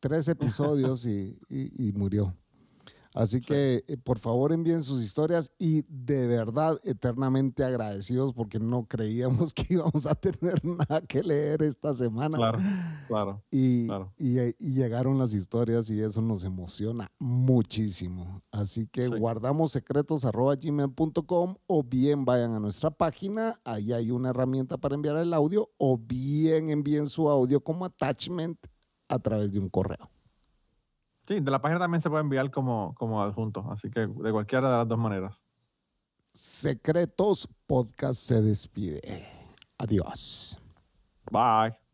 tres 0.00 0.26
episodios 0.26 1.06
y 1.06 1.38
murió. 1.94 2.34
Así 3.12 3.40
que 3.40 3.84
eh, 3.88 3.96
por 3.96 4.18
favor 4.18 4.52
envíen 4.52 4.82
sus 4.82 5.02
historias 5.02 5.52
y 5.58 5.82
de 5.88 6.28
verdad 6.28 6.80
eternamente 6.84 7.64
agradecidos 7.64 8.32
porque 8.32 8.60
no 8.60 8.86
creíamos 8.86 9.52
que 9.54 9.74
íbamos 9.74 10.06
a 10.06 10.14
tener 10.14 10.64
nada 10.64 11.00
que 11.02 11.22
leer 11.22 11.62
esta 11.62 11.94
semana. 11.94 12.36
Claro, 12.38 12.58
claro. 13.08 13.42
Y, 13.50 13.88
y, 14.16 14.72
llegaron 14.72 15.18
las 15.18 15.34
historias 15.34 15.90
y 15.90 16.00
eso 16.00 16.22
nos 16.22 16.44
emociona 16.44 17.10
muchísimo. 17.18 18.42
Así 18.52 18.86
que 18.86 19.08
guardamos 19.08 19.72
secretos 19.72 20.24
gmail.com 20.24 21.56
o 21.66 21.82
bien 21.82 22.24
vayan 22.24 22.54
a 22.54 22.60
nuestra 22.60 22.90
página, 22.90 23.60
ahí 23.64 23.92
hay 23.92 24.10
una 24.10 24.30
herramienta 24.30 24.78
para 24.78 24.94
enviar 24.94 25.16
el 25.16 25.34
audio 25.34 25.70
o 25.78 25.98
bien 25.98 26.70
envíen 26.70 27.06
su 27.08 27.28
audio 27.28 27.60
como 27.60 27.84
attachment 27.84 28.58
a 29.08 29.18
través 29.18 29.52
de 29.52 29.58
un 29.58 29.68
correo. 29.68 30.10
Sí, 31.30 31.38
de 31.38 31.48
la 31.48 31.62
página 31.62 31.78
también 31.78 32.00
se 32.00 32.10
puede 32.10 32.22
enviar 32.22 32.50
como, 32.50 32.92
como 32.96 33.22
adjunto, 33.22 33.64
así 33.70 33.88
que 33.88 34.00
de 34.00 34.32
cualquiera 34.32 34.68
de 34.68 34.76
las 34.78 34.88
dos 34.88 34.98
maneras. 34.98 35.40
Secretos 36.32 37.48
Podcast 37.68 38.20
se 38.20 38.42
despide. 38.42 39.28
Adiós. 39.78 40.58
Bye. 41.30 41.89